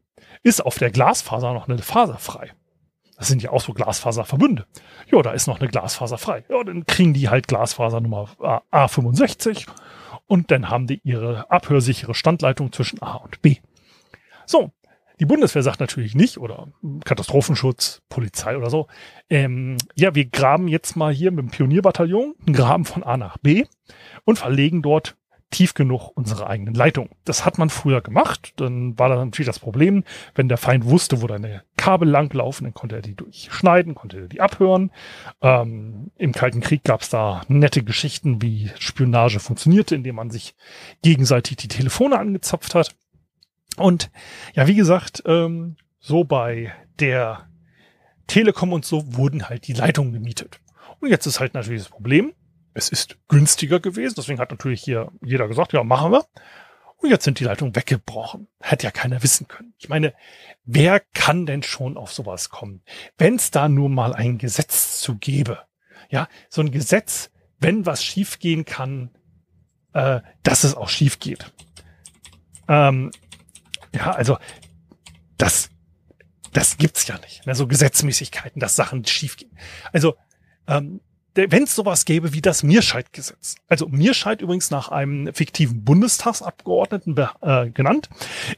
ist 0.42 0.64
auf 0.64 0.78
der 0.78 0.90
Glasfaser 0.90 1.52
noch 1.52 1.68
eine 1.68 1.78
Faser 1.78 2.18
frei. 2.18 2.52
Das 3.16 3.28
sind 3.28 3.42
ja 3.42 3.50
auch 3.50 3.60
so 3.60 3.72
Glasfaserverbünde. 3.72 4.66
Ja, 5.10 5.22
da 5.22 5.32
ist 5.32 5.46
noch 5.46 5.60
eine 5.60 5.68
Glasfaser 5.68 6.18
frei. 6.18 6.44
Ja, 6.48 6.64
dann 6.64 6.86
kriegen 6.86 7.14
die 7.14 7.28
halt 7.28 7.46
Glasfaser 7.46 8.00
Nummer 8.00 8.28
A65 8.72 9.68
und 10.26 10.50
dann 10.50 10.70
haben 10.70 10.86
die 10.86 11.00
ihre 11.04 11.50
abhörsichere 11.50 12.14
Standleitung 12.14 12.72
zwischen 12.72 13.00
A 13.00 13.14
und 13.14 13.40
B. 13.42 13.58
So, 14.46 14.72
die 15.20 15.26
Bundeswehr 15.26 15.62
sagt 15.62 15.78
natürlich 15.78 16.16
nicht, 16.16 16.38
oder 16.38 16.68
Katastrophenschutz, 17.04 18.02
Polizei 18.08 18.56
oder 18.56 18.70
so, 18.70 18.88
ähm, 19.30 19.76
ja, 19.94 20.16
wir 20.16 20.24
graben 20.24 20.66
jetzt 20.66 20.96
mal 20.96 21.12
hier 21.12 21.30
mit 21.30 21.44
dem 21.44 21.50
Pionierbataillon 21.50 22.34
einen 22.44 22.56
Graben 22.56 22.84
von 22.84 23.04
A 23.04 23.16
nach 23.16 23.38
B 23.38 23.66
und 24.24 24.40
verlegen 24.40 24.82
dort 24.82 25.16
tief 25.52 25.74
genug 25.74 26.10
unsere 26.14 26.48
eigenen 26.48 26.74
Leitungen. 26.74 27.10
Das 27.24 27.44
hat 27.44 27.58
man 27.58 27.70
früher 27.70 28.00
gemacht. 28.00 28.54
Dann 28.56 28.98
war 28.98 29.08
da 29.08 29.24
natürlich 29.24 29.46
das 29.46 29.60
Problem, 29.60 30.02
wenn 30.34 30.48
der 30.48 30.58
Feind 30.58 30.86
wusste, 30.86 31.22
wo 31.22 31.28
deine 31.28 31.62
Kabel 31.76 32.08
langlaufen, 32.08 32.64
dann 32.64 32.74
konnte 32.74 32.96
er 32.96 33.02
die 33.02 33.14
durchschneiden, 33.14 33.94
konnte 33.94 34.22
er 34.22 34.28
die 34.28 34.40
abhören. 34.40 34.90
Ähm, 35.40 36.10
Im 36.16 36.32
Kalten 36.32 36.60
Krieg 36.60 36.82
gab 36.82 37.02
es 37.02 37.10
da 37.10 37.42
nette 37.48 37.84
Geschichten, 37.84 38.42
wie 38.42 38.70
Spionage 38.78 39.38
funktionierte, 39.38 39.94
indem 39.94 40.16
man 40.16 40.30
sich 40.30 40.56
gegenseitig 41.02 41.56
die 41.58 41.68
Telefone 41.68 42.18
angezapft 42.18 42.74
hat. 42.74 42.94
Und 43.76 44.10
ja, 44.54 44.66
wie 44.66 44.74
gesagt, 44.74 45.22
ähm, 45.26 45.76
so 45.98 46.24
bei 46.24 46.72
der 46.98 47.48
Telekom 48.26 48.72
und 48.72 48.84
so 48.84 49.14
wurden 49.14 49.48
halt 49.48 49.66
die 49.68 49.72
Leitungen 49.72 50.12
gemietet. 50.12 50.60
Und 51.00 51.10
jetzt 51.10 51.26
ist 51.26 51.40
halt 51.40 51.54
natürlich 51.54 51.82
das 51.82 51.90
Problem, 51.90 52.32
es 52.74 52.88
ist 52.88 53.18
günstiger 53.28 53.80
gewesen, 53.80 54.14
deswegen 54.16 54.38
hat 54.38 54.50
natürlich 54.50 54.82
hier 54.82 55.10
jeder 55.22 55.48
gesagt, 55.48 55.72
ja, 55.72 55.84
machen 55.84 56.12
wir. 56.12 56.24
Und 56.96 57.10
jetzt 57.10 57.24
sind 57.24 57.40
die 57.40 57.44
Leitungen 57.44 57.74
weggebrochen. 57.74 58.46
Hätte 58.60 58.84
ja 58.84 58.92
keiner 58.92 59.22
wissen 59.24 59.48
können. 59.48 59.74
Ich 59.78 59.88
meine, 59.88 60.14
wer 60.64 61.00
kann 61.00 61.46
denn 61.46 61.64
schon 61.64 61.96
auf 61.96 62.12
sowas 62.12 62.48
kommen? 62.48 62.82
Wenn 63.18 63.34
es 63.34 63.50
da 63.50 63.68
nur 63.68 63.88
mal 63.88 64.14
ein 64.14 64.38
Gesetz 64.38 65.00
zu 65.00 65.18
gäbe. 65.18 65.58
Ja, 66.10 66.28
so 66.48 66.62
ein 66.62 66.70
Gesetz, 66.70 67.30
wenn 67.58 67.86
was 67.86 68.04
schiefgehen 68.04 68.64
kann, 68.64 69.10
äh, 69.94 70.20
dass 70.44 70.62
es 70.62 70.76
auch 70.76 70.88
schief 70.88 71.18
geht. 71.18 71.52
Ähm, 72.68 73.10
ja, 73.94 74.12
also 74.12 74.38
das, 75.38 75.70
das 76.52 76.76
gibt's 76.76 77.08
ja 77.08 77.18
nicht. 77.18 77.46
Ne? 77.46 77.54
So 77.56 77.66
Gesetzmäßigkeiten, 77.66 78.60
dass 78.60 78.76
Sachen 78.76 79.04
schiefgehen. 79.04 79.58
Also 79.92 80.14
ähm, 80.68 81.00
wenn 81.34 81.64
es 81.64 81.74
sowas 81.74 82.04
gäbe 82.04 82.32
wie 82.32 82.42
das 82.42 82.62
Mirscheid-Gesetz. 82.62 83.56
Also 83.68 83.88
Mirscheid 83.88 84.42
übrigens 84.42 84.70
nach 84.70 84.90
einem 84.90 85.32
fiktiven 85.32 85.84
Bundestagsabgeordneten 85.84 87.16
äh, 87.40 87.70
genannt, 87.70 88.10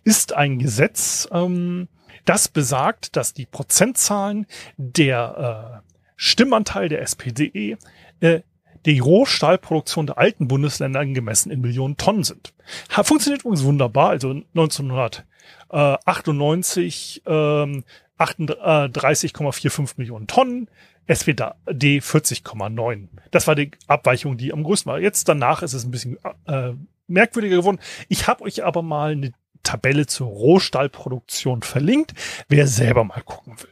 ist 0.02 0.32
ein 0.32 0.58
Gesetz, 0.58 1.28
ähm, 1.32 1.88
das 2.24 2.48
besagt, 2.48 3.16
dass 3.16 3.34
die 3.34 3.46
Prozentzahlen 3.46 4.46
der 4.76 5.82
äh, 5.82 5.84
Stimmanteil 6.16 6.88
der 6.88 7.02
SPD 7.02 7.76
äh, 8.20 8.40
die 8.86 8.98
Rohstahlproduktion 8.98 10.06
der 10.06 10.18
alten 10.18 10.48
Bundesländer 10.48 11.06
gemessen 11.06 11.50
in 11.50 11.60
Millionen 11.60 11.96
Tonnen 11.96 12.24
sind. 12.24 12.52
Funktioniert 12.88 13.42
übrigens 13.42 13.62
wunderbar. 13.64 14.10
Also 14.10 14.30
1998 14.30 17.22
ähm, 17.26 17.84
38,45 18.18 19.94
Millionen 19.96 20.26
Tonnen, 20.26 20.68
SWD 21.06 22.00
40,9. 22.00 23.08
Das 23.30 23.46
war 23.46 23.54
die 23.54 23.70
Abweichung, 23.86 24.36
die 24.36 24.52
am 24.52 24.62
größten 24.62 24.90
war. 24.90 25.00
Jetzt 25.00 25.28
danach 25.28 25.62
ist 25.62 25.74
es 25.74 25.84
ein 25.84 25.90
bisschen 25.90 26.18
äh, 26.46 26.72
merkwürdiger 27.06 27.56
geworden. 27.56 27.78
Ich 28.08 28.26
habe 28.26 28.44
euch 28.44 28.64
aber 28.64 28.82
mal 28.82 29.12
eine 29.12 29.32
Tabelle 29.62 30.06
zur 30.06 30.28
Rohstahlproduktion 30.28 31.62
verlinkt, 31.62 32.14
wer 32.48 32.66
selber 32.66 33.04
mal 33.04 33.22
gucken 33.22 33.56
will. 33.60 33.70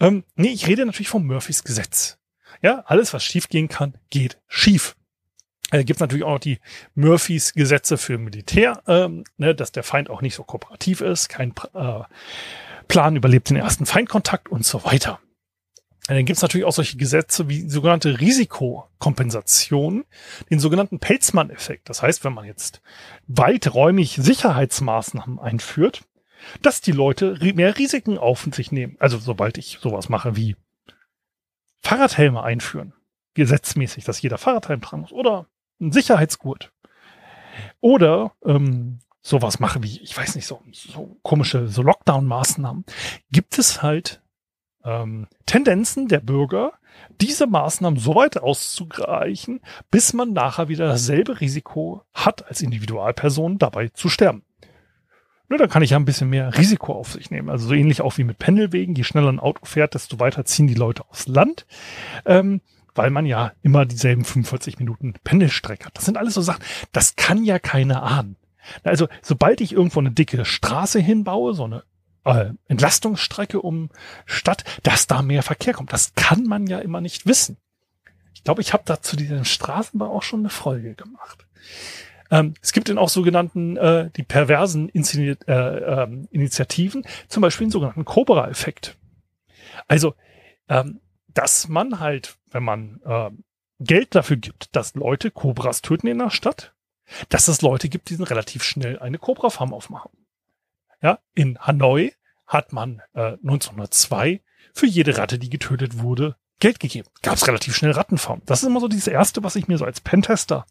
Ähm, 0.00 0.24
nee, 0.36 0.48
ich 0.48 0.66
rede 0.66 0.84
natürlich 0.86 1.08
vom 1.08 1.26
Murphys 1.26 1.64
Gesetz. 1.64 2.18
Ja, 2.60 2.84
alles, 2.86 3.12
was 3.12 3.24
schief 3.24 3.48
gehen 3.48 3.68
kann, 3.68 3.94
geht 4.10 4.38
schief. 4.46 4.96
Äh, 5.70 5.84
gibt 5.84 6.00
natürlich 6.00 6.24
auch 6.24 6.34
noch 6.34 6.38
die 6.38 6.58
Murphys 6.94 7.54
Gesetze 7.54 7.96
für 7.96 8.18
Militär, 8.18 8.82
ähm, 8.86 9.24
ne, 9.36 9.54
dass 9.54 9.72
der 9.72 9.82
Feind 9.82 10.10
auch 10.10 10.20
nicht 10.20 10.34
so 10.34 10.44
kooperativ 10.44 11.00
ist, 11.00 11.28
kein 11.28 11.54
äh, 11.74 12.00
Plan 12.88 13.16
überlebt 13.16 13.50
den 13.50 13.56
ersten 13.56 13.86
Feindkontakt 13.86 14.48
und 14.48 14.66
so 14.66 14.84
weiter. 14.84 15.18
Dann 16.08 16.24
gibt 16.24 16.36
es 16.36 16.42
natürlich 16.42 16.66
auch 16.66 16.72
solche 16.72 16.96
Gesetze 16.96 17.48
wie 17.48 17.68
sogenannte 17.68 18.20
Risikokompensation, 18.20 20.04
den 20.50 20.58
sogenannten 20.58 20.98
Pelzmann-Effekt. 20.98 21.88
Das 21.88 22.02
heißt, 22.02 22.24
wenn 22.24 22.34
man 22.34 22.44
jetzt 22.44 22.82
weiträumig 23.28 24.16
Sicherheitsmaßnahmen 24.20 25.38
einführt, 25.38 26.02
dass 26.60 26.80
die 26.80 26.92
Leute 26.92 27.38
mehr 27.54 27.78
Risiken 27.78 28.18
auf 28.18 28.48
sich 28.52 28.72
nehmen. 28.72 28.96
Also 28.98 29.18
sobald 29.18 29.58
ich 29.58 29.78
sowas 29.80 30.08
mache 30.08 30.34
wie 30.36 30.56
Fahrradhelme 31.82 32.42
einführen, 32.42 32.94
gesetzmäßig, 33.34 34.04
dass 34.04 34.22
jeder 34.22 34.38
Fahrradhelm 34.38 34.80
tragen 34.80 35.02
muss, 35.02 35.12
oder 35.12 35.46
ein 35.80 35.92
Sicherheitsgurt. 35.92 36.72
Oder 37.80 38.32
ähm, 38.44 39.00
sowas 39.20 39.60
mache 39.60 39.82
wie, 39.82 40.00
ich 40.00 40.16
weiß 40.16 40.34
nicht, 40.36 40.46
so, 40.46 40.62
so 40.72 41.16
komische 41.22 41.68
so 41.68 41.82
Lockdown-Maßnahmen, 41.82 42.84
gibt 43.30 43.58
es 43.58 43.82
halt 43.82 44.21
ähm, 44.84 45.26
Tendenzen 45.46 46.08
der 46.08 46.20
Bürger, 46.20 46.72
diese 47.20 47.46
Maßnahmen 47.46 47.98
so 47.98 48.14
weit 48.14 48.38
auszugleichen, 48.38 49.60
bis 49.90 50.12
man 50.12 50.32
nachher 50.32 50.68
wieder 50.68 50.88
dasselbe 50.88 51.40
Risiko 51.40 52.02
hat, 52.12 52.46
als 52.48 52.62
Individualperson 52.62 53.58
dabei 53.58 53.88
zu 53.88 54.08
sterben. 54.08 54.44
Nur 55.48 55.58
dann 55.58 55.68
kann 55.68 55.82
ich 55.82 55.90
ja 55.90 55.98
ein 55.98 56.06
bisschen 56.06 56.30
mehr 56.30 56.56
Risiko 56.56 56.94
auf 56.94 57.12
sich 57.12 57.30
nehmen. 57.30 57.50
Also 57.50 57.68
so 57.68 57.74
ähnlich 57.74 58.00
auch 58.00 58.16
wie 58.16 58.24
mit 58.24 58.38
Pendelwegen. 58.38 58.94
Je 58.94 59.04
schneller 59.04 59.30
ein 59.30 59.40
Auto 59.40 59.66
fährt, 59.66 59.92
desto 59.94 60.18
weiter 60.18 60.46
ziehen 60.46 60.66
die 60.66 60.74
Leute 60.74 61.04
aufs 61.10 61.28
Land. 61.28 61.66
Ähm, 62.24 62.62
weil 62.94 63.10
man 63.10 63.26
ja 63.26 63.52
immer 63.62 63.86
dieselben 63.86 64.24
45 64.24 64.78
Minuten 64.78 65.14
Pendelstrecke 65.24 65.86
hat. 65.86 65.96
Das 65.96 66.04
sind 66.04 66.16
alles 66.16 66.34
so 66.34 66.40
Sachen, 66.40 66.62
das 66.92 67.16
kann 67.16 67.44
ja 67.44 67.58
keiner 67.58 68.02
ahnen. 68.02 68.36
Also 68.82 69.08
sobald 69.22 69.60
ich 69.60 69.72
irgendwo 69.72 70.00
eine 70.00 70.10
dicke 70.10 70.44
Straße 70.44 71.00
hinbaue, 71.00 71.54
so 71.54 71.64
eine 71.64 71.84
äh, 72.24 72.50
Entlastungsstrecke 72.68 73.60
um 73.60 73.90
Stadt, 74.26 74.64
dass 74.82 75.06
da 75.06 75.22
mehr 75.22 75.42
Verkehr 75.42 75.74
kommt. 75.74 75.92
Das 75.92 76.14
kann 76.14 76.44
man 76.44 76.66
ja 76.66 76.78
immer 76.78 77.00
nicht 77.00 77.26
wissen. 77.26 77.56
Ich 78.34 78.44
glaube, 78.44 78.60
ich 78.60 78.72
habe 78.72 78.82
da 78.86 79.00
zu 79.00 79.16
diesem 79.16 79.44
Straßenbau 79.44 80.06
auch 80.06 80.22
schon 80.22 80.40
eine 80.40 80.50
Folge 80.50 80.94
gemacht. 80.94 81.46
Ähm, 82.30 82.54
es 82.62 82.72
gibt 82.72 82.88
dann 82.88 82.98
auch 82.98 83.08
sogenannten, 83.08 83.76
äh, 83.76 84.10
die 84.16 84.22
perversen 84.22 84.88
Inzini 84.88 85.36
äh, 85.46 85.52
äh, 85.52 86.08
Initiativen, 86.30 87.04
zum 87.28 87.42
Beispiel 87.42 87.66
den 87.66 87.70
sogenannten 87.70 88.04
Cobra-Effekt. 88.04 88.96
Also, 89.86 90.14
ähm, 90.68 91.00
dass 91.28 91.68
man 91.68 92.00
halt, 92.00 92.36
wenn 92.50 92.64
man 92.64 93.00
äh, 93.04 93.30
Geld 93.80 94.14
dafür 94.14 94.36
gibt, 94.36 94.74
dass 94.74 94.94
Leute 94.94 95.30
Cobras 95.30 95.82
töten 95.82 96.06
in 96.06 96.18
der 96.18 96.30
Stadt, 96.30 96.74
dass 97.28 97.48
es 97.48 97.62
Leute 97.62 97.88
gibt, 97.88 98.10
die 98.10 98.14
relativ 98.14 98.62
schnell 98.64 98.98
eine 98.98 99.18
Cobra-Farm 99.18 99.74
aufmachen. 99.74 100.10
Ja, 101.02 101.18
in 101.34 101.58
Hanoi 101.58 102.12
hat 102.46 102.72
man 102.72 103.02
äh, 103.14 103.32
1902 103.42 104.40
für 104.72 104.86
jede 104.86 105.18
Ratte, 105.18 105.38
die 105.38 105.50
getötet 105.50 105.98
wurde, 105.98 106.36
Geld 106.60 106.78
gegeben. 106.78 107.08
Gab 107.22 107.34
es 107.34 107.48
relativ 107.48 107.74
schnell 107.74 107.90
Rattenfarmen. 107.90 108.44
Das 108.46 108.62
ist 108.62 108.68
immer 108.68 108.80
so 108.80 108.88
das 108.88 109.08
Erste, 109.08 109.42
was 109.42 109.56
ich 109.56 109.66
mir 109.66 109.78
so 109.78 109.84
als 109.84 110.00
Pentester 110.00 110.64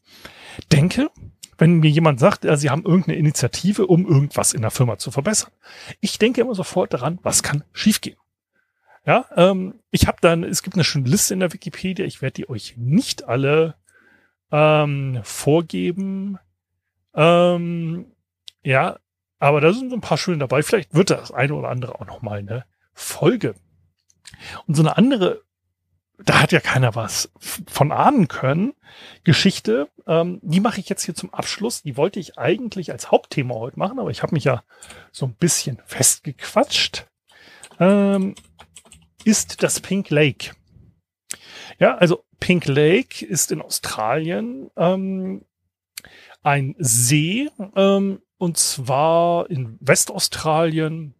denke, 0.71 1.11
wenn 1.57 1.79
mir 1.79 1.89
jemand 1.89 2.19
sagt, 2.19 2.45
äh, 2.45 2.55
sie 2.55 2.69
haben 2.69 2.85
irgendeine 2.85 3.17
Initiative, 3.17 3.87
um 3.87 4.07
irgendwas 4.07 4.53
in 4.53 4.61
der 4.61 4.71
Firma 4.71 4.97
zu 4.97 5.11
verbessern. 5.11 5.51
Ich 5.99 6.17
denke 6.17 6.41
immer 6.41 6.55
sofort 6.55 6.93
daran, 6.93 7.19
was 7.23 7.43
kann 7.43 7.63
schiefgehen. 7.73 8.17
Ja, 9.05 9.25
ähm, 9.35 9.81
ich 9.89 10.07
habe 10.07 10.17
dann, 10.21 10.43
es 10.43 10.63
gibt 10.63 10.75
eine 10.75 10.83
schöne 10.83 11.09
Liste 11.09 11.33
in 11.33 11.39
der 11.39 11.53
Wikipedia, 11.53 12.05
ich 12.05 12.21
werde 12.21 12.35
die 12.35 12.49
euch 12.49 12.75
nicht 12.77 13.27
alle 13.27 13.75
ähm, 14.51 15.19
vorgeben. 15.23 16.37
Ähm, 17.13 18.05
ja, 18.63 18.97
aber 19.41 19.59
da 19.59 19.73
sind 19.73 19.89
so 19.89 19.95
ein 19.95 20.01
paar 20.01 20.19
schöne 20.19 20.37
dabei. 20.37 20.61
Vielleicht 20.61 20.93
wird 20.93 21.09
das 21.09 21.31
eine 21.31 21.55
oder 21.55 21.69
andere 21.69 21.95
auch 21.95 22.05
nochmal 22.05 22.39
eine 22.39 22.63
Folge. 22.93 23.55
Und 24.67 24.75
so 24.75 24.83
eine 24.83 24.97
andere, 24.97 25.41
da 26.19 26.41
hat 26.43 26.51
ja 26.51 26.59
keiner 26.59 26.93
was 26.93 27.31
von 27.67 27.91
ahnen 27.91 28.27
können, 28.27 28.73
Geschichte, 29.23 29.89
ähm, 30.05 30.39
die 30.43 30.59
mache 30.59 30.79
ich 30.79 30.89
jetzt 30.89 31.03
hier 31.05 31.15
zum 31.15 31.33
Abschluss. 31.33 31.81
Die 31.81 31.97
wollte 31.97 32.19
ich 32.19 32.37
eigentlich 32.37 32.91
als 32.91 33.09
Hauptthema 33.09 33.55
heute 33.55 33.79
machen, 33.79 33.97
aber 33.97 34.11
ich 34.11 34.21
habe 34.21 34.35
mich 34.35 34.43
ja 34.43 34.63
so 35.11 35.25
ein 35.25 35.33
bisschen 35.33 35.81
festgequatscht. 35.85 37.07
Ähm, 37.79 38.35
ist 39.23 39.63
das 39.63 39.79
Pink 39.79 40.11
Lake. 40.11 40.51
Ja, 41.79 41.95
also 41.97 42.23
Pink 42.39 42.67
Lake 42.67 43.25
ist 43.25 43.51
in 43.51 43.61
Australien 43.61 44.69
ähm, 44.77 45.45
ein 46.43 46.75
See, 46.77 47.49
ähm, 47.75 48.21
und 48.41 48.57
zwar 48.57 49.51
in 49.51 49.77
Westaustralien. 49.81 51.13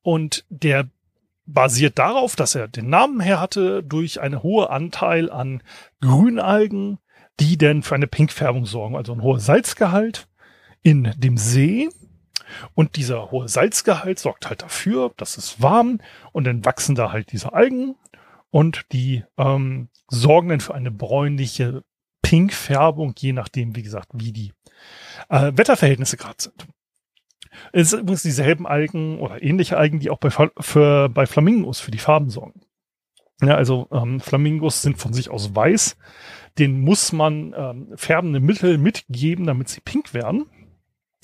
Und 0.00 0.46
der 0.48 0.88
basiert 1.44 1.98
darauf, 1.98 2.36
dass 2.36 2.54
er 2.54 2.68
den 2.68 2.88
Namen 2.88 3.20
her 3.20 3.38
hatte 3.38 3.82
durch 3.82 4.18
einen 4.18 4.42
hohen 4.42 4.68
Anteil 4.68 5.30
an 5.30 5.62
Grünalgen, 6.00 7.00
die 7.38 7.58
denn 7.58 7.82
für 7.82 7.96
eine 7.96 8.06
Pinkfärbung 8.06 8.64
sorgen, 8.64 8.96
also 8.96 9.12
ein 9.12 9.20
hoher 9.20 9.40
Salzgehalt 9.40 10.26
in 10.80 11.12
dem 11.18 11.36
See. 11.36 11.90
Und 12.72 12.96
dieser 12.96 13.30
hohe 13.30 13.50
Salzgehalt 13.50 14.18
sorgt 14.18 14.48
halt 14.48 14.62
dafür, 14.62 15.12
dass 15.18 15.36
es 15.36 15.60
warm 15.60 15.98
und 16.32 16.44
dann 16.44 16.64
wachsen 16.64 16.94
da 16.94 17.12
halt 17.12 17.30
diese 17.30 17.52
Algen 17.52 17.94
und 18.48 18.86
die 18.92 19.22
ähm, 19.36 19.90
sorgen 20.08 20.48
dann 20.48 20.60
für 20.60 20.74
eine 20.74 20.90
bräunliche 20.90 21.84
Pinkfärbung, 22.30 23.12
je 23.18 23.32
nachdem, 23.32 23.74
wie 23.74 23.82
gesagt, 23.82 24.10
wie 24.14 24.30
die 24.30 24.52
äh, 25.30 25.50
Wetterverhältnisse 25.52 26.16
gerade 26.16 26.36
sind. 26.38 26.68
Es 27.72 27.90
sind 27.90 28.02
übrigens 28.02 28.22
dieselben 28.22 28.68
Algen 28.68 29.18
oder 29.18 29.42
ähnliche 29.42 29.76
Algen, 29.76 29.98
die 29.98 30.10
auch 30.10 30.18
bei, 30.18 30.30
für, 30.30 31.08
bei 31.08 31.26
Flamingos 31.26 31.80
für 31.80 31.90
die 31.90 31.98
Farben 31.98 32.30
sorgen. 32.30 32.60
Ja, 33.42 33.56
also 33.56 33.88
ähm, 33.90 34.20
Flamingos 34.20 34.80
sind 34.80 34.98
von 34.98 35.12
sich 35.12 35.28
aus 35.28 35.56
weiß. 35.56 35.96
Den 36.56 36.78
muss 36.78 37.10
man 37.10 37.52
ähm, 37.56 37.88
färbende 37.96 38.38
Mittel 38.38 38.78
mitgeben, 38.78 39.46
damit 39.46 39.68
sie 39.68 39.80
pink 39.80 40.14
werden. 40.14 40.46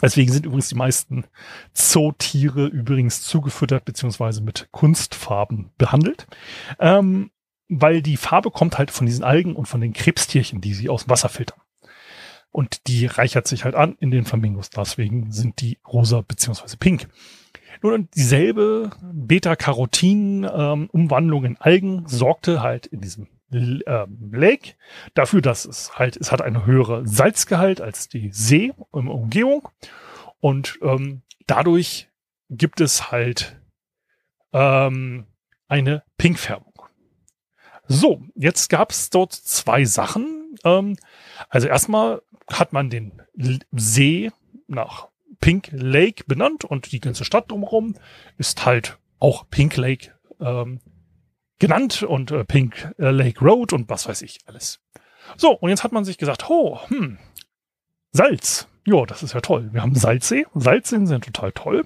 Deswegen 0.03 0.33
sind 0.33 0.45
übrigens 0.45 0.71
die 0.71 0.75
meisten 0.75 1.25
Zootiere 1.73 2.67
übrigens 2.67 3.23
zugefüttert 3.23 3.85
beziehungsweise 3.85 4.43
mit 4.43 4.71
Kunstfarben 4.73 5.71
behandelt. 5.79 6.27
Ähm, 6.81 7.31
weil 7.69 8.03
die 8.03 8.17
Farbe 8.17 8.51
kommt 8.51 8.77
halt 8.79 8.91
von 8.91 9.07
diesen 9.07 9.23
Algen 9.25 9.55
und 9.57 9.67
von 9.67 9.81
den 9.81 9.93
Krebstierchen, 9.93 10.61
die 10.61 10.75
sie 10.75 10.89
aus 10.89 11.05
dem 11.05 11.11
Wasser 11.11 11.29
filtern. 11.29 11.61
Und 12.51 12.87
die 12.87 13.07
reichert 13.07 13.47
sich 13.47 13.65
halt 13.65 13.75
an 13.75 13.97
in 14.01 14.11
den 14.11 14.25
Flamingos. 14.25 14.71
Deswegen 14.71 15.31
sind 15.33 15.61
die 15.61 15.79
rosa 15.87 16.25
beziehungsweise 16.27 16.79
pink. 16.79 17.09
Nun, 17.83 18.09
dieselbe 18.15 18.91
Beta-Carotin-Umwandlung 19.03 21.45
ähm, 21.45 21.51
in 21.51 21.61
Algen 21.61 22.05
sorgte 22.07 22.63
halt 22.63 22.87
in 22.87 23.03
diesem 23.03 23.29
äh, 23.53 24.07
Lake 24.33 24.75
dafür, 25.15 25.43
dass 25.43 25.67
es 25.67 25.99
halt, 25.99 26.17
es 26.17 26.33
hat 26.33 26.43
eine 26.43 26.67
höhere 26.67 27.07
Salzgehalt 27.07 27.81
als 27.81 28.09
die 28.09 28.31
See 28.33 28.73
in 28.93 29.07
Umgebung 29.09 29.69
und 30.41 30.79
ähm, 30.83 31.23
dadurch 31.47 32.09
gibt 32.51 32.81
es 32.81 33.11
halt 33.11 33.61
ähm, 34.53 35.27
eine 35.69 36.03
Pinkfärbung. 36.17 36.66
So, 37.89 38.23
jetzt 38.35 38.69
gab 38.69 38.91
es 38.91 39.11
dort 39.11 39.33
zwei 39.33 39.85
Sachen. 39.85 40.57
Ähm, 40.65 40.97
also 41.49 41.69
erstmal 41.69 42.23
hat 42.49 42.73
man 42.73 42.91
den 42.91 43.23
See 43.73 44.31
nach 44.67 45.09
Pink 45.41 45.69
Lake 45.73 46.25
benannt 46.27 46.65
und 46.65 46.93
die 46.93 47.01
ganze 47.01 47.25
Stadt 47.25 47.51
drumherum 47.51 47.95
ist 48.39 48.65
halt 48.65 48.99
auch 49.19 49.49
Pink 49.51 49.77
Lake 49.77 50.13
ähm, 50.41 50.81
genannt 51.59 52.03
und 52.03 52.31
äh, 52.31 52.45
Pink 52.45 52.95
äh, 52.99 53.11
Lake 53.11 53.45
Road 53.45 53.73
und 53.73 53.89
was 53.89 54.09
weiß 54.09 54.23
ich 54.23 54.39
alles. 54.47 54.81
So, 55.37 55.53
und 55.53 55.71
jetzt 55.71 55.85
hat 55.85 55.93
man 55.93 56.05
sich 56.05 56.19
gesagt, 56.19 56.49
oh, 56.49 56.81
hm, 56.89 57.19
Salz. 58.13 58.69
Ja, 58.87 59.05
das 59.05 59.23
ist 59.23 59.35
ja 59.35 59.41
toll. 59.41 59.71
Wir 59.73 59.83
haben 59.83 59.95
Salzsee. 59.95 60.47
Salzseen 60.55 61.07
sind 61.07 61.25
total 61.25 61.53
toll. 61.53 61.85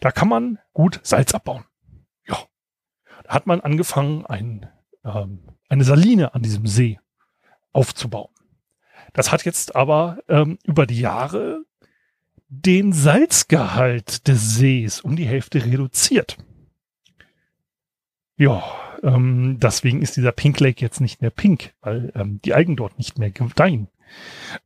Da 0.00 0.10
kann 0.10 0.28
man 0.28 0.58
gut 0.72 0.98
Salz 1.02 1.34
abbauen. 1.34 1.64
Ja. 2.26 2.38
Da 3.24 3.34
hat 3.34 3.46
man 3.46 3.60
angefangen, 3.60 4.24
ein, 4.24 4.68
ähm, 5.04 5.40
eine 5.68 5.84
Saline 5.84 6.34
an 6.34 6.42
diesem 6.42 6.66
See 6.66 6.98
aufzubauen. 7.72 8.30
Das 9.12 9.32
hat 9.32 9.44
jetzt 9.44 9.76
aber 9.76 10.18
ähm, 10.28 10.58
über 10.64 10.86
die 10.86 11.00
Jahre 11.00 11.64
den 12.48 12.92
Salzgehalt 12.92 14.28
des 14.28 14.56
Sees 14.56 15.00
um 15.00 15.16
die 15.16 15.26
Hälfte 15.26 15.64
reduziert. 15.64 16.36
Ja, 18.36 18.62
ähm, 19.02 19.58
deswegen 19.60 20.02
ist 20.02 20.16
dieser 20.16 20.32
Pink 20.32 20.60
Lake 20.60 20.80
jetzt 20.80 21.00
nicht 21.00 21.20
mehr 21.20 21.30
pink, 21.30 21.72
weil 21.80 22.12
ähm, 22.14 22.40
die 22.44 22.54
Algen 22.54 22.76
dort 22.76 22.98
nicht 22.98 23.18
mehr 23.18 23.30
gedeihen. 23.30 23.88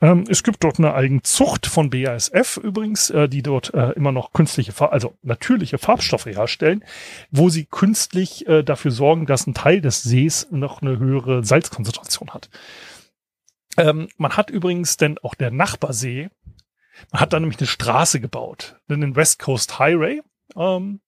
Ähm, 0.01 0.25
es 0.29 0.43
gibt 0.43 0.65
dort 0.65 0.79
eine 0.79 0.95
Algenzucht 0.95 1.67
von 1.67 1.91
BASF 1.91 2.57
übrigens, 2.57 3.11
äh, 3.11 3.29
die 3.29 3.43
dort 3.43 3.73
äh, 3.75 3.93
immer 3.93 4.13
noch 4.13 4.33
künstliche, 4.33 4.73
Farb 4.73 4.93
also 4.93 5.17
natürliche 5.23 5.79
Farbstoffe 5.79 6.27
herstellen, 6.27 6.85
wo 7.31 7.49
sie 7.49 7.65
künstlich 7.65 8.47
äh, 8.49 8.63
dafür 8.63 8.91
sorgen, 8.91 9.27
dass 9.27 9.47
ein 9.47 9.55
Teil 9.55 9.81
des 9.81 10.03
Sees 10.03 10.49
noch 10.51 10.83
eine 10.83 10.99
höhere 10.99 11.45
Salzkonzentration 11.45 12.31
hat. 12.31 12.51
Ähm, 13.77 14.09
man 14.17 14.37
hat 14.37 14.51
übrigens 14.51 14.97
denn 14.97 15.19
auch 15.19 15.35
der 15.35 15.51
Nachbarsee, 15.51 16.29
man 17.13 17.21
hat 17.21 17.33
da 17.33 17.41
nämlich 17.41 17.59
eine 17.59 17.67
Straße 17.67 18.21
gebaut, 18.21 18.81
den 18.89 19.17
West 19.17 19.39
Coast 19.39 19.79
Highway, 19.79 20.23
ähm, 20.57 21.01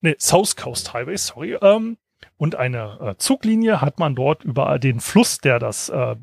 ne, 0.00 0.16
South 0.18 0.56
Coast 0.56 0.92
Highway, 0.92 1.16
sorry, 1.16 1.56
ähm, 1.60 1.96
und 2.36 2.54
eine 2.54 2.98
äh, 3.00 3.16
Zuglinie 3.16 3.80
hat 3.80 3.98
man 3.98 4.14
dort 4.14 4.44
über 4.44 4.78
den 4.78 5.00
Fluss, 5.00 5.38
der 5.38 5.58
das, 5.58 5.88
äh, 5.88 6.16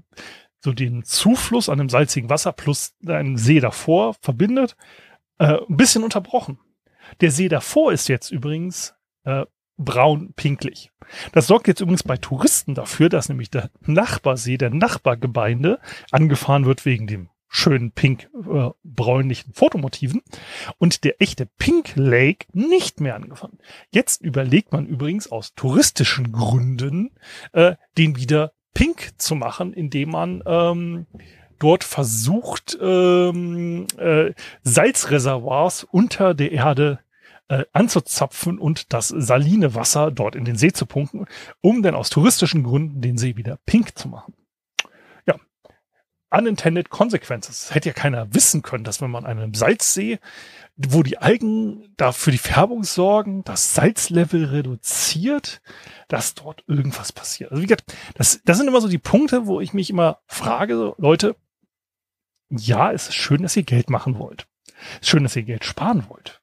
so 0.64 0.74
den 0.74 1.04
Zufluss 1.04 1.70
an 1.70 1.78
dem 1.78 1.90
salzigen 1.90 2.30
Wasser 2.30 2.52
plus 2.52 2.96
einen 3.06 3.38
See 3.38 3.60
davor 3.60 4.16
verbindet, 4.22 4.76
äh, 5.38 5.58
ein 5.70 5.78
bisschen 5.78 6.04
unterbrochen. 6.04 6.60
Der 7.22 7.32
See 7.32 7.50
davor 7.50 7.92
ist 7.92 8.08
jetzt 8.10 8.32
übrigens 8.32 8.96
äh, 9.26 9.46
braun-pinklich. 9.78 10.92
Das 11.34 11.48
sorgt 11.48 11.68
jetzt 11.68 11.82
übrigens 11.82 12.04
bei 12.04 12.18
Touristen 12.18 12.74
dafür, 12.74 13.10
dass 13.10 13.30
nämlich 13.30 13.52
der 13.52 13.70
Nachbarsee, 13.82 14.58
der 14.58 14.70
Nachbargemeinde 14.70 15.80
angefahren 16.12 16.66
wird 16.66 16.86
wegen 16.86 17.08
dem 17.08 17.30
schönen 17.48 17.92
pink-bräunlichen 17.92 19.52
äh, 19.52 19.54
Fotomotiven 19.54 20.22
und 20.78 21.04
der 21.04 21.22
echte 21.22 21.46
Pink 21.46 21.94
Lake 21.96 22.48
nicht 22.54 23.00
mehr 23.00 23.16
angefangen. 23.16 23.60
Jetzt 23.92 24.22
überlegt 24.22 24.72
man 24.72 24.86
übrigens 24.86 25.32
aus 25.32 25.54
touristischen 25.56 26.32
Gründen, 26.32 27.12
äh, 27.54 27.76
den 27.98 28.18
wieder 28.18 28.54
pink 28.74 29.14
zu 29.18 29.36
machen, 29.36 29.74
indem 29.74 30.12
man 30.12 30.44
ähm, 30.46 31.06
dort 31.60 31.84
versucht, 31.84 32.78
ähm, 32.82 33.88
äh, 33.98 34.34
Salzreservoirs 34.64 35.86
unter 35.86 36.34
der 36.34 36.52
Erde 36.52 37.00
äh, 37.48 37.64
anzuzapfen 37.72 38.60
und 38.60 38.92
das 38.92 39.08
saline 39.08 39.76
Wasser 39.76 40.12
dort 40.12 40.36
in 40.36 40.46
den 40.46 40.58
See 40.58 40.74
zu 40.74 40.86
pumpen, 40.86 41.26
um 41.62 41.84
dann 41.84 41.96
aus 41.96 42.10
touristischen 42.10 42.64
Gründen 42.64 43.02
den 43.02 43.18
See 43.18 43.38
wieder 43.38 43.60
pink 43.66 43.98
zu 43.98 44.10
machen 44.10 44.34
unintended 46.30 46.90
consequences. 46.90 47.62
Das 47.62 47.76
hätte 47.76 47.90
ja 47.90 47.94
keiner 47.94 48.34
wissen 48.34 48.62
können, 48.62 48.84
dass 48.84 49.02
wenn 49.02 49.12
man 49.12 49.26
einen 49.26 49.54
Salzsee, 49.54 50.20
wo 50.76 51.04
die 51.04 51.18
Algen 51.18 51.94
da 51.98 52.12
für 52.12 52.32
die 52.32 52.38
Färbung 52.38 52.84
sorgen, 52.84 53.44
das 53.44 53.74
Salzlevel 53.74 54.46
reduziert, 54.46 55.62
dass 56.08 56.34
dort 56.34 56.64
irgendwas 56.68 57.14
passiert. 57.14 57.52
Also 57.52 57.64
wie 57.64 57.68
gesagt, 57.68 57.96
das, 58.16 58.42
das 58.44 58.58
sind 58.58 58.68
immer 58.68 58.82
so 58.82 58.90
die 58.90 58.98
Punkte, 58.98 59.48
wo 59.48 59.62
ich 59.62 59.74
mich 59.74 59.90
immer 59.90 60.20
frage, 60.28 60.94
Leute, 60.98 61.36
ja, 62.50 62.92
es 62.92 63.10
ist 63.10 63.16
schön, 63.16 63.44
dass 63.44 63.56
ihr 63.56 63.64
Geld 63.64 63.90
machen 63.90 64.20
wollt. 64.20 64.48
Es 64.96 65.02
ist 65.02 65.10
schön, 65.10 65.24
dass 65.24 65.36
ihr 65.36 65.44
Geld 65.44 65.66
sparen 65.66 66.10
wollt. 66.10 66.42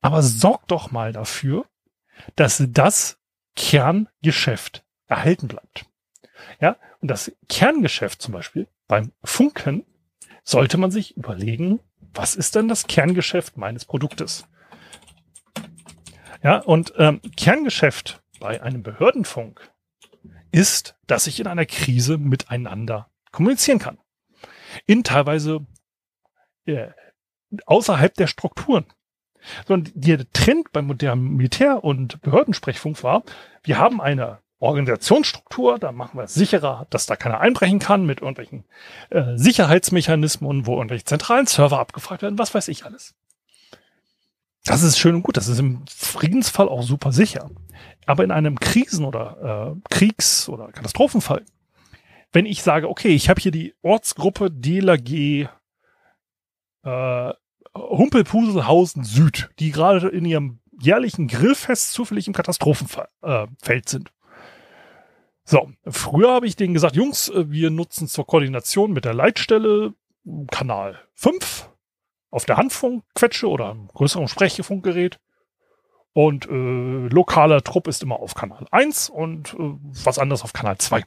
Aber 0.00 0.22
sorgt 0.22 0.70
doch 0.70 0.90
mal 0.90 1.12
dafür, 1.12 1.66
dass 2.36 2.62
das 2.68 3.18
Kerngeschäft 3.56 4.84
erhalten 5.06 5.48
bleibt. 5.48 5.86
Ja, 6.60 6.76
und 7.00 7.08
das 7.08 7.32
Kerngeschäft 7.48 8.22
zum 8.22 8.32
Beispiel 8.32 8.68
beim 8.94 9.10
Funken 9.24 9.84
sollte 10.44 10.78
man 10.78 10.92
sich 10.92 11.16
überlegen, 11.16 11.80
was 12.12 12.36
ist 12.36 12.54
denn 12.54 12.68
das 12.68 12.86
Kerngeschäft 12.86 13.56
meines 13.56 13.84
Produktes? 13.84 14.46
Ja, 16.44 16.58
und 16.58 16.94
ähm, 16.98 17.20
Kerngeschäft 17.36 18.22
bei 18.38 18.62
einem 18.62 18.84
Behördenfunk 18.84 19.72
ist, 20.52 20.96
dass 21.08 21.26
ich 21.26 21.40
in 21.40 21.48
einer 21.48 21.66
Krise 21.66 22.18
miteinander 22.18 23.10
kommunizieren 23.32 23.80
kann. 23.80 23.98
In 24.86 25.02
teilweise 25.02 25.66
äh, 26.66 26.90
außerhalb 27.66 28.14
der 28.14 28.28
Strukturen. 28.28 28.86
Sondern 29.66 29.92
der 29.96 30.30
Trend 30.30 30.70
beim 30.70 30.86
modernen 30.86 31.34
Militär- 31.36 31.82
und 31.82 32.20
Behördensprechfunk 32.20 33.02
war, 33.02 33.24
wir 33.64 33.76
haben 33.76 34.00
eine 34.00 34.43
Organisationsstruktur, 34.58 35.78
da 35.78 35.92
machen 35.92 36.18
wir 36.18 36.24
es 36.24 36.34
sicherer, 36.34 36.86
dass 36.90 37.06
da 37.06 37.16
keiner 37.16 37.40
einbrechen 37.40 37.78
kann 37.78 38.06
mit 38.06 38.20
irgendwelchen 38.20 38.64
äh, 39.10 39.36
Sicherheitsmechanismen, 39.36 40.66
wo 40.66 40.76
irgendwelche 40.76 41.04
zentralen 41.04 41.46
Server 41.46 41.78
abgefragt 41.78 42.22
werden, 42.22 42.38
was 42.38 42.54
weiß 42.54 42.68
ich 42.68 42.84
alles. 42.84 43.14
Das 44.64 44.82
ist 44.82 44.98
schön 44.98 45.16
und 45.16 45.22
gut, 45.22 45.36
das 45.36 45.48
ist 45.48 45.58
im 45.58 45.84
Friedensfall 45.86 46.68
auch 46.68 46.82
super 46.82 47.12
sicher. 47.12 47.50
Aber 48.06 48.24
in 48.24 48.30
einem 48.30 48.58
Krisen- 48.58 49.04
oder 49.04 49.76
äh, 49.76 49.94
Kriegs- 49.94 50.48
oder 50.48 50.68
Katastrophenfall, 50.72 51.44
wenn 52.32 52.46
ich 52.46 52.62
sage, 52.62 52.88
okay, 52.88 53.10
ich 53.10 53.28
habe 53.28 53.40
hier 53.40 53.52
die 53.52 53.74
Ortsgruppe 53.82 54.50
DLAG 54.50 55.48
äh, 56.84 57.32
Humpelpuselhausen 57.76 59.04
Süd, 59.04 59.50
die 59.58 59.70
gerade 59.70 60.08
in 60.08 60.24
ihrem 60.24 60.60
jährlichen 60.80 61.28
Grillfest 61.28 61.92
zufällig 61.92 62.26
im 62.26 62.32
Katastrophenfeld 62.32 63.08
äh, 63.22 63.82
sind. 63.86 64.13
So, 65.44 65.70
früher 65.86 66.32
habe 66.32 66.46
ich 66.46 66.56
denen 66.56 66.74
gesagt, 66.74 66.96
Jungs, 66.96 67.28
äh, 67.28 67.50
wir 67.50 67.70
nutzen 67.70 68.08
zur 68.08 68.26
Koordination 68.26 68.92
mit 68.92 69.04
der 69.04 69.14
Leitstelle 69.14 69.94
Kanal 70.50 70.98
5 71.14 71.68
auf 72.30 72.46
der 72.46 72.56
Handfunkquetsche 72.56 73.48
oder 73.48 73.70
einem 73.70 73.88
größeren 73.88 74.26
Sprechfunkgerät. 74.26 75.20
Und 76.14 76.46
äh, 76.46 77.08
lokaler 77.08 77.62
Trupp 77.62 77.88
ist 77.88 78.02
immer 78.02 78.20
auf 78.20 78.34
Kanal 78.34 78.66
1 78.70 79.10
und 79.10 79.54
äh, 79.54 79.74
was 80.04 80.18
anderes 80.18 80.42
auf 80.42 80.52
Kanal 80.52 80.78
2. 80.78 81.02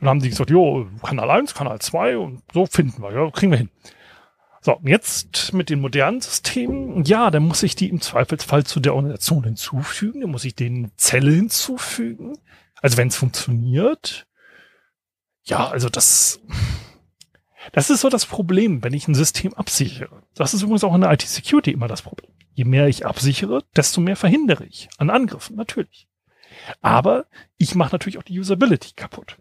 Dann 0.00 0.08
haben 0.08 0.20
die 0.20 0.28
gesagt, 0.28 0.50
jo, 0.50 0.86
Kanal 1.02 1.30
1, 1.30 1.54
Kanal 1.54 1.80
2 1.80 2.18
und 2.18 2.42
so 2.52 2.66
finden 2.66 3.02
wir, 3.02 3.12
ja, 3.12 3.30
kriegen 3.30 3.52
wir 3.52 3.58
hin. 3.58 3.70
So, 4.60 4.78
jetzt 4.84 5.52
mit 5.54 5.70
den 5.70 5.80
modernen 5.80 6.20
Systemen, 6.20 7.04
ja, 7.04 7.30
dann 7.30 7.44
muss 7.44 7.62
ich 7.62 7.74
die 7.74 7.88
im 7.88 8.00
Zweifelsfall 8.00 8.64
zu 8.64 8.78
der 8.78 8.94
Organisation 8.94 9.42
hinzufügen, 9.42 10.20
dann 10.20 10.30
muss 10.30 10.44
ich 10.44 10.54
denen 10.54 10.92
Zelle 10.96 11.32
hinzufügen. 11.32 12.38
Also 12.82 12.98
wenn 12.98 13.08
es 13.08 13.16
funktioniert, 13.16 14.26
ja, 15.44 15.68
also 15.68 15.88
das, 15.88 16.40
das 17.72 17.88
ist 17.88 18.00
so 18.00 18.10
das 18.10 18.26
Problem, 18.26 18.84
wenn 18.84 18.92
ich 18.92 19.08
ein 19.08 19.14
System 19.14 19.54
absichere. 19.54 20.22
Das 20.34 20.52
ist 20.52 20.62
übrigens 20.62 20.84
auch 20.84 20.94
in 20.94 21.00
der 21.00 21.12
IT-Security 21.12 21.70
immer 21.70 21.88
das 21.88 22.02
Problem. 22.02 22.30
Je 22.52 22.64
mehr 22.64 22.88
ich 22.88 23.06
absichere, 23.06 23.64
desto 23.74 24.00
mehr 24.00 24.16
verhindere 24.16 24.66
ich 24.66 24.88
an 24.98 25.08
Angriffen, 25.08 25.56
natürlich. 25.56 26.06
Aber 26.82 27.26
ich 27.56 27.74
mache 27.74 27.92
natürlich 27.92 28.18
auch 28.18 28.22
die 28.22 28.38
Usability 28.38 28.92
kaputt. 28.94 29.38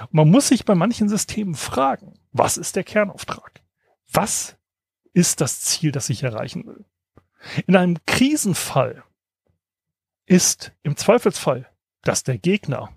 Und 0.00 0.14
man 0.14 0.30
muss 0.30 0.48
sich 0.48 0.64
bei 0.66 0.74
manchen 0.74 1.08
Systemen 1.08 1.54
fragen, 1.54 2.18
was 2.32 2.58
ist 2.58 2.76
der 2.76 2.84
Kernauftrag? 2.84 3.62
Was 4.12 4.56
ist 5.16 5.40
das 5.40 5.62
Ziel, 5.62 5.92
das 5.92 6.10
ich 6.10 6.22
erreichen 6.22 6.66
will. 6.66 6.84
In 7.66 7.74
einem 7.74 7.96
Krisenfall 8.04 9.02
ist 10.26 10.72
im 10.82 10.94
Zweifelsfall, 10.96 11.70
dass 12.06 12.22
der 12.22 12.38
Gegner 12.38 12.90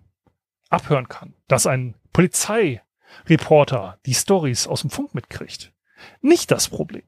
abhören 0.69 1.07
kann, 1.07 1.33
dass 1.47 1.67
ein 1.67 1.95
Polizeireporter 2.13 3.97
die 4.05 4.13
Stories 4.13 4.67
aus 4.67 4.81
dem 4.81 4.89
Funk 4.89 5.15
mitkriegt. 5.15 5.73
Nicht 6.21 6.51
das 6.51 6.69
Problem. 6.69 7.03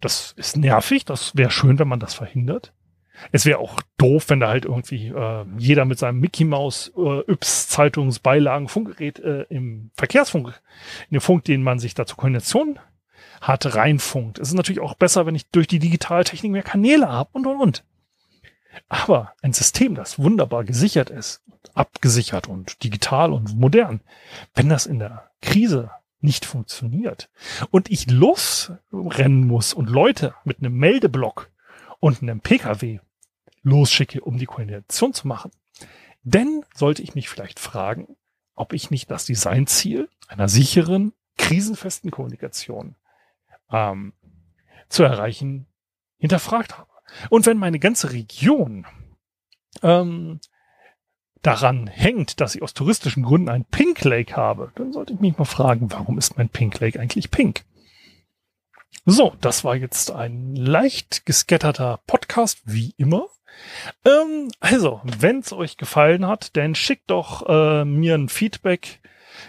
Das 0.00 0.32
ist 0.36 0.56
nervig, 0.56 1.04
das 1.04 1.36
wäre 1.36 1.50
schön, 1.50 1.78
wenn 1.78 1.88
man 1.88 2.00
das 2.00 2.14
verhindert. 2.14 2.72
Es 3.32 3.44
wäre 3.44 3.58
auch 3.58 3.82
doof, 3.98 4.30
wenn 4.30 4.40
da 4.40 4.48
halt 4.48 4.64
irgendwie 4.64 5.08
äh, 5.08 5.44
jeder 5.58 5.84
mit 5.84 5.98
seinem 5.98 6.20
Mickey 6.20 6.44
Maus 6.44 6.90
äh, 6.96 7.30
Yps 7.30 7.68
Zeitungsbeilagen 7.68 8.68
Funkgerät 8.68 9.18
äh, 9.18 9.42
im 9.50 9.90
Verkehrsfunk, 9.94 10.48
in 11.10 11.16
dem 11.16 11.20
Funk, 11.20 11.44
den 11.44 11.62
man 11.62 11.78
sich 11.78 11.92
dazu 11.92 12.16
Koordination 12.16 12.78
hat, 13.42 13.74
reinfunkt. 13.74 14.38
Es 14.38 14.48
ist 14.48 14.54
natürlich 14.54 14.80
auch 14.80 14.94
besser, 14.94 15.26
wenn 15.26 15.34
ich 15.34 15.50
durch 15.50 15.66
die 15.66 15.78
Digitaltechnik 15.78 16.50
mehr 16.50 16.62
Kanäle 16.62 17.08
habe 17.08 17.30
und 17.32 17.46
und 17.46 17.60
und. 17.60 17.84
Aber 18.88 19.34
ein 19.42 19.52
System, 19.52 19.94
das 19.94 20.18
wunderbar 20.18 20.64
gesichert 20.64 21.10
ist, 21.10 21.42
abgesichert 21.74 22.48
und 22.48 22.82
digital 22.84 23.32
und 23.32 23.56
modern, 23.56 24.00
wenn 24.54 24.68
das 24.68 24.86
in 24.86 24.98
der 24.98 25.30
Krise 25.42 25.90
nicht 26.20 26.44
funktioniert 26.44 27.30
und 27.70 27.90
ich 27.90 28.10
losrennen 28.10 29.46
muss 29.46 29.72
und 29.72 29.88
Leute 29.88 30.34
mit 30.44 30.58
einem 30.58 30.74
Meldeblock 30.74 31.50
und 31.98 32.22
einem 32.22 32.40
PKW 32.40 33.00
losschicke, 33.62 34.20
um 34.20 34.38
die 34.38 34.46
Koordination 34.46 35.12
zu 35.12 35.26
machen, 35.26 35.50
dann 36.22 36.62
sollte 36.74 37.02
ich 37.02 37.14
mich 37.14 37.28
vielleicht 37.28 37.58
fragen, 37.58 38.16
ob 38.54 38.72
ich 38.72 38.90
nicht 38.90 39.10
das 39.10 39.26
Designziel 39.26 40.08
einer 40.28 40.48
sicheren, 40.48 41.12
krisenfesten 41.38 42.10
Kommunikation 42.10 42.96
ähm, 43.70 44.12
zu 44.88 45.02
erreichen 45.02 45.66
hinterfragt 46.18 46.76
habe. 46.76 46.89
Und 47.28 47.46
wenn 47.46 47.58
meine 47.58 47.78
ganze 47.78 48.12
Region 48.12 48.86
ähm, 49.82 50.40
daran 51.42 51.86
hängt, 51.86 52.40
dass 52.40 52.54
ich 52.54 52.62
aus 52.62 52.74
touristischen 52.74 53.22
Gründen 53.22 53.48
ein 53.48 53.64
Pink 53.64 54.04
Lake 54.04 54.36
habe, 54.36 54.72
dann 54.74 54.92
sollte 54.92 55.14
ich 55.14 55.20
mich 55.20 55.38
mal 55.38 55.44
fragen, 55.44 55.90
warum 55.90 56.18
ist 56.18 56.36
mein 56.36 56.48
Pink 56.48 56.80
Lake 56.80 57.00
eigentlich 57.00 57.30
pink? 57.30 57.64
So, 59.06 59.34
das 59.40 59.64
war 59.64 59.76
jetzt 59.76 60.10
ein 60.10 60.54
leicht 60.54 61.24
gesketterter 61.24 62.00
Podcast, 62.06 62.60
wie 62.64 62.94
immer. 62.98 63.26
Ähm, 64.04 64.50
also, 64.60 65.00
wenn 65.04 65.40
es 65.40 65.52
euch 65.52 65.76
gefallen 65.76 66.26
hat, 66.26 66.56
dann 66.56 66.74
schickt 66.74 67.10
doch 67.10 67.48
äh, 67.48 67.84
mir 67.84 68.14
ein 68.14 68.28
Feedback 68.28 69.00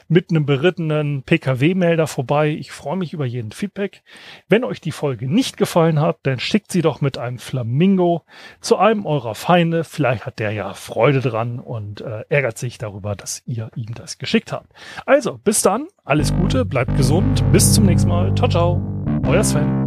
mit 0.07 0.29
einem 0.29 0.45
berittenen 0.45 1.23
PKW-Melder 1.23 2.07
vorbei. 2.07 2.49
Ich 2.49 2.71
freue 2.71 2.97
mich 2.97 3.13
über 3.13 3.25
jeden 3.25 3.51
Feedback. 3.51 4.03
Wenn 4.47 4.63
euch 4.63 4.81
die 4.81 4.91
Folge 4.91 5.27
nicht 5.27 5.57
gefallen 5.57 5.99
hat, 5.99 6.19
dann 6.23 6.39
schickt 6.39 6.71
sie 6.71 6.81
doch 6.81 7.01
mit 7.01 7.17
einem 7.17 7.39
Flamingo 7.39 8.23
zu 8.59 8.77
einem 8.77 9.05
eurer 9.05 9.35
Feinde. 9.35 9.83
Vielleicht 9.83 10.25
hat 10.25 10.39
der 10.39 10.51
ja 10.51 10.73
Freude 10.73 11.21
dran 11.21 11.59
und 11.59 12.01
äh, 12.01 12.23
ärgert 12.29 12.57
sich 12.57 12.77
darüber, 12.77 13.15
dass 13.15 13.43
ihr 13.45 13.69
ihm 13.75 13.93
das 13.93 14.17
geschickt 14.17 14.51
habt. 14.51 14.71
Also, 15.05 15.37
bis 15.37 15.61
dann, 15.61 15.87
alles 16.03 16.33
Gute, 16.33 16.65
bleibt 16.65 16.95
gesund, 16.97 17.43
bis 17.51 17.73
zum 17.73 17.85
nächsten 17.85 18.09
Mal. 18.09 18.33
Ciao, 18.35 18.49
ciao, 18.49 18.81
euer 19.25 19.43
Sven. 19.43 19.80